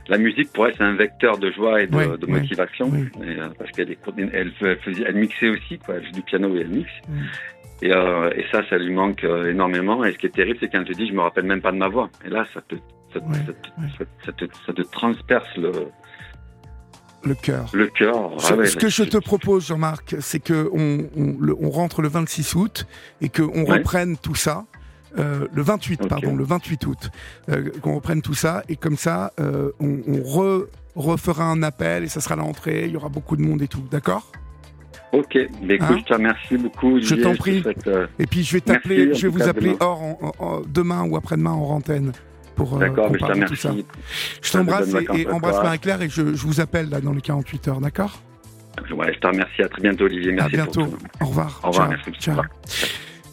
la 0.07 0.17
musique 0.17 0.51
pour 0.51 0.65
elle, 0.65 0.73
c'est 0.75 0.83
un 0.83 0.95
vecteur 0.95 1.37
de 1.37 1.51
joie 1.51 1.83
et 1.83 1.87
de, 1.87 2.17
de 2.17 2.25
motivation, 2.25 2.91
et, 2.95 3.39
euh, 3.39 3.49
parce 3.59 3.69
qu'elle 3.71 3.95
elle, 4.17 4.51
elle, 4.61 4.77
elle, 5.05 5.15
mixait 5.15 5.49
aussi, 5.49 5.77
quoi. 5.77 5.95
Elle 5.95 6.05
joue 6.05 6.13
du 6.13 6.21
piano 6.23 6.55
et 6.55 6.61
elle 6.61 6.69
mixe. 6.69 6.89
Et, 7.81 7.91
euh, 7.91 8.31
et, 8.35 8.45
ça, 8.51 8.67
ça 8.69 8.77
lui 8.77 8.91
manque 8.91 9.23
euh, 9.23 9.51
énormément. 9.51 10.03
Et 10.03 10.11
ce 10.13 10.17
qui 10.17 10.25
est 10.25 10.35
terrible, 10.35 10.57
c'est 10.59 10.69
quand 10.69 10.79
elle 10.79 10.85
te 10.85 10.93
dit, 10.93 11.07
je 11.07 11.13
me 11.13 11.21
rappelle 11.21 11.45
même 11.45 11.61
pas 11.61 11.71
de 11.71 11.77
ma 11.77 11.89
voix. 11.89 12.09
Et 12.25 12.29
là, 12.29 12.45
ça 12.53 12.61
te, 12.61 12.75
ça, 13.13 13.19
ça, 14.25 14.31
te, 14.31 14.45
ça 14.65 14.73
te, 14.73 14.81
transperce 14.81 15.57
le, 15.57 15.71
le 17.25 17.35
cœur. 17.35 17.69
Le 17.73 17.87
cœur. 17.87 18.31
Ah 18.37 18.65
ce, 18.65 18.75
que 18.75 18.89
je 18.89 19.03
te 19.03 19.17
propose, 19.17 19.67
Jean-Marc, 19.67 20.15
c'est 20.19 20.39
que 20.39 20.69
on, 20.73 21.07
on, 21.17 21.37
on, 21.59 21.69
rentre 21.69 22.01
le 22.01 22.07
26 22.07 22.55
août 22.55 22.87
et 23.21 23.29
qu'on 23.29 23.65
reprenne 23.65 24.17
tout 24.17 24.35
ça. 24.35 24.65
Euh, 25.17 25.47
le 25.53 25.61
28, 25.61 26.07
pardon, 26.07 26.35
le 26.35 26.43
28 26.43 26.87
août, 26.87 27.09
euh, 27.49 27.69
qu'on 27.81 27.95
reprenne 27.95 28.21
tout 28.21 28.33
ça 28.33 28.63
et 28.67 28.75
comme 28.75 28.97
ça, 28.97 29.31
euh, 29.39 29.71
on, 29.79 29.99
on 30.07 30.21
re, 30.23 30.67
refera 30.95 31.45
un 31.45 31.63
appel 31.63 32.03
et 32.03 32.07
ça 32.07 32.19
sera 32.19 32.35
l'entrée. 32.35 32.85
Il 32.85 32.91
y 32.91 32.97
aura 32.97 33.09
beaucoup 33.09 33.37
de 33.37 33.41
monde 33.41 33.61
et 33.61 33.67
tout, 33.67 33.83
d'accord? 33.89 34.31
Ok, 35.13 35.37
mais 35.61 35.75
écoute, 35.75 35.87
hein? 35.89 35.97
je 35.99 36.03
te 36.03 36.13
remercie 36.13 36.57
beaucoup. 36.57 36.99
Je 36.99 37.15
t'en 37.15 37.35
prie. 37.35 37.63
Et 38.19 38.27
puis 38.27 38.43
je 38.43 38.53
vais 38.53 38.61
t'appeler, 38.61 39.13
je 39.13 39.27
vais 39.27 39.29
vous 39.29 39.47
appeler 39.47 39.77
hors 39.79 40.63
demain 40.67 41.03
ou 41.03 41.15
après-demain 41.15 41.51
en 41.51 41.69
antenne 41.69 42.11
pour, 42.55 42.81
euh, 42.81 42.87
pour 42.87 43.17
parler 43.17 43.41
de 43.41 43.45
tout 43.45 43.55
ça. 43.55 43.73
Je 44.41 44.51
t'embrasse 44.51 44.93
et, 44.93 45.21
et 45.21 45.27
embrasse 45.27 45.61
Marie-Claire 45.61 46.01
et 46.01 46.09
je, 46.09 46.33
je, 46.35 46.47
vous 46.47 46.59
appelle 46.61 46.89
là 46.89 47.01
dans 47.01 47.13
les 47.13 47.21
48 47.21 47.67
heures, 47.67 47.81
d'accord? 47.81 48.21
Ouais, 48.93 49.13
je 49.13 49.19
te 49.19 49.27
remercie. 49.27 49.61
À 49.61 49.69
très 49.69 49.81
bientôt, 49.81 50.05
Olivier. 50.05 50.31
Merci. 50.33 50.55
À 50.55 50.63
bientôt. 50.63 50.87
Au 51.21 51.25
revoir. 51.25 51.59
Au 51.63 51.67
revoir. 51.67 51.89
merci. 51.89 52.11
Ciao. 52.19 52.41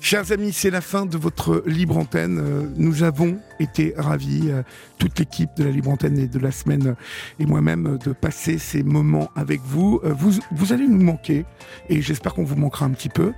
Chers 0.00 0.32
amis, 0.32 0.52
c'est 0.52 0.70
la 0.70 0.80
fin 0.80 1.06
de 1.06 1.16
votre 1.16 1.62
libre 1.64 1.96
antenne. 1.96 2.38
Euh, 2.38 2.66
nous 2.76 3.04
avons 3.04 3.38
été 3.60 3.94
ravis, 3.96 4.50
euh, 4.50 4.62
toute 4.98 5.16
l'équipe 5.20 5.50
de 5.56 5.62
la 5.62 5.70
libre 5.70 5.90
antenne 5.90 6.18
et 6.18 6.26
de 6.26 6.38
la 6.40 6.50
semaine 6.50 6.96
et 7.38 7.46
moi-même, 7.46 7.98
de 8.04 8.12
passer 8.12 8.58
ces 8.58 8.82
moments 8.82 9.30
avec 9.36 9.60
vous. 9.64 10.00
Vous, 10.02 10.32
vous 10.50 10.72
allez 10.72 10.88
nous 10.88 11.00
manquer 11.00 11.44
et 11.88 12.02
j'espère 12.02 12.34
qu'on 12.34 12.44
vous 12.44 12.56
manquera 12.56 12.84
un 12.84 12.90
petit 12.90 13.08
peu, 13.08 13.32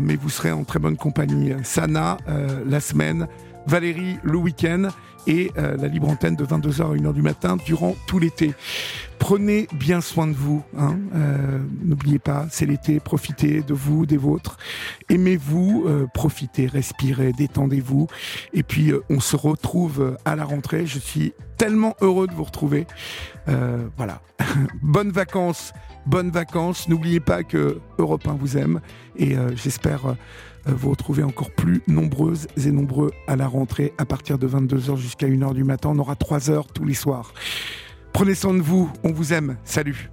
mais 0.00 0.16
vous 0.16 0.30
serez 0.30 0.50
en 0.50 0.64
très 0.64 0.78
bonne 0.78 0.96
compagnie. 0.96 1.52
Sana, 1.62 2.16
la 2.66 2.80
semaine, 2.80 3.26
Valérie, 3.66 4.18
le 4.22 4.36
week-end 4.36 4.88
et 5.26 5.52
euh, 5.58 5.76
la 5.76 5.88
libre 5.88 6.08
antenne 6.08 6.36
de 6.36 6.44
22h 6.44 6.82
à 6.82 6.94
1h 6.94 7.12
du 7.12 7.22
matin 7.22 7.56
durant 7.56 7.94
tout 8.06 8.18
l'été. 8.18 8.54
Prenez 9.18 9.68
bien 9.72 10.00
soin 10.00 10.26
de 10.26 10.32
vous. 10.32 10.62
Hein. 10.78 10.98
Euh, 11.14 11.58
N'oubliez 11.82 12.18
pas, 12.18 12.46
c'est 12.50 12.66
l'été, 12.66 13.00
profitez 13.00 13.62
de 13.62 13.74
vous, 13.74 14.06
des 14.06 14.16
vôtres. 14.16 14.56
Aimez-vous, 15.08 15.84
euh, 15.86 16.06
profitez, 16.12 16.66
respirez, 16.66 17.32
détendez-vous. 17.32 18.08
Et 18.54 18.62
puis, 18.62 18.92
on 19.10 19.20
se 19.20 19.36
retrouve 19.36 20.16
à 20.24 20.36
la 20.36 20.44
rentrée. 20.44 20.86
Je 20.86 20.98
suis 20.98 21.34
tellement 21.58 21.96
heureux 22.00 22.26
de 22.26 22.32
vous 22.32 22.44
retrouver. 22.44 22.86
Voilà. 23.96 24.22
bonnes 24.82 25.10
vacances, 25.10 25.72
bonnes 26.06 26.30
vacances. 26.30 26.88
N'oubliez 26.88 27.20
pas 27.20 27.42
que 27.42 27.80
Europe 27.98 28.26
1 28.26 28.34
vous 28.34 28.56
aime. 28.56 28.80
Et 29.16 29.34
j'espère 29.56 30.14
vous 30.66 30.90
retrouvez 30.90 31.22
encore 31.22 31.50
plus 31.50 31.82
nombreuses 31.86 32.46
et 32.56 32.70
nombreux 32.70 33.12
à 33.26 33.36
la 33.36 33.46
rentrée 33.46 33.92
à 33.98 34.04
partir 34.04 34.38
de 34.38 34.48
22h 34.48 34.96
jusqu'à 34.96 35.26
1h 35.26 35.54
du 35.54 35.64
matin. 35.64 35.90
On 35.92 35.98
aura 35.98 36.16
3 36.16 36.50
heures 36.50 36.66
tous 36.66 36.84
les 36.84 36.94
soirs. 36.94 37.32
Prenez 38.12 38.34
soin 38.34 38.54
de 38.54 38.60
vous, 38.60 38.90
on 39.04 39.12
vous 39.12 39.32
aime. 39.32 39.56
Salut 39.64 40.10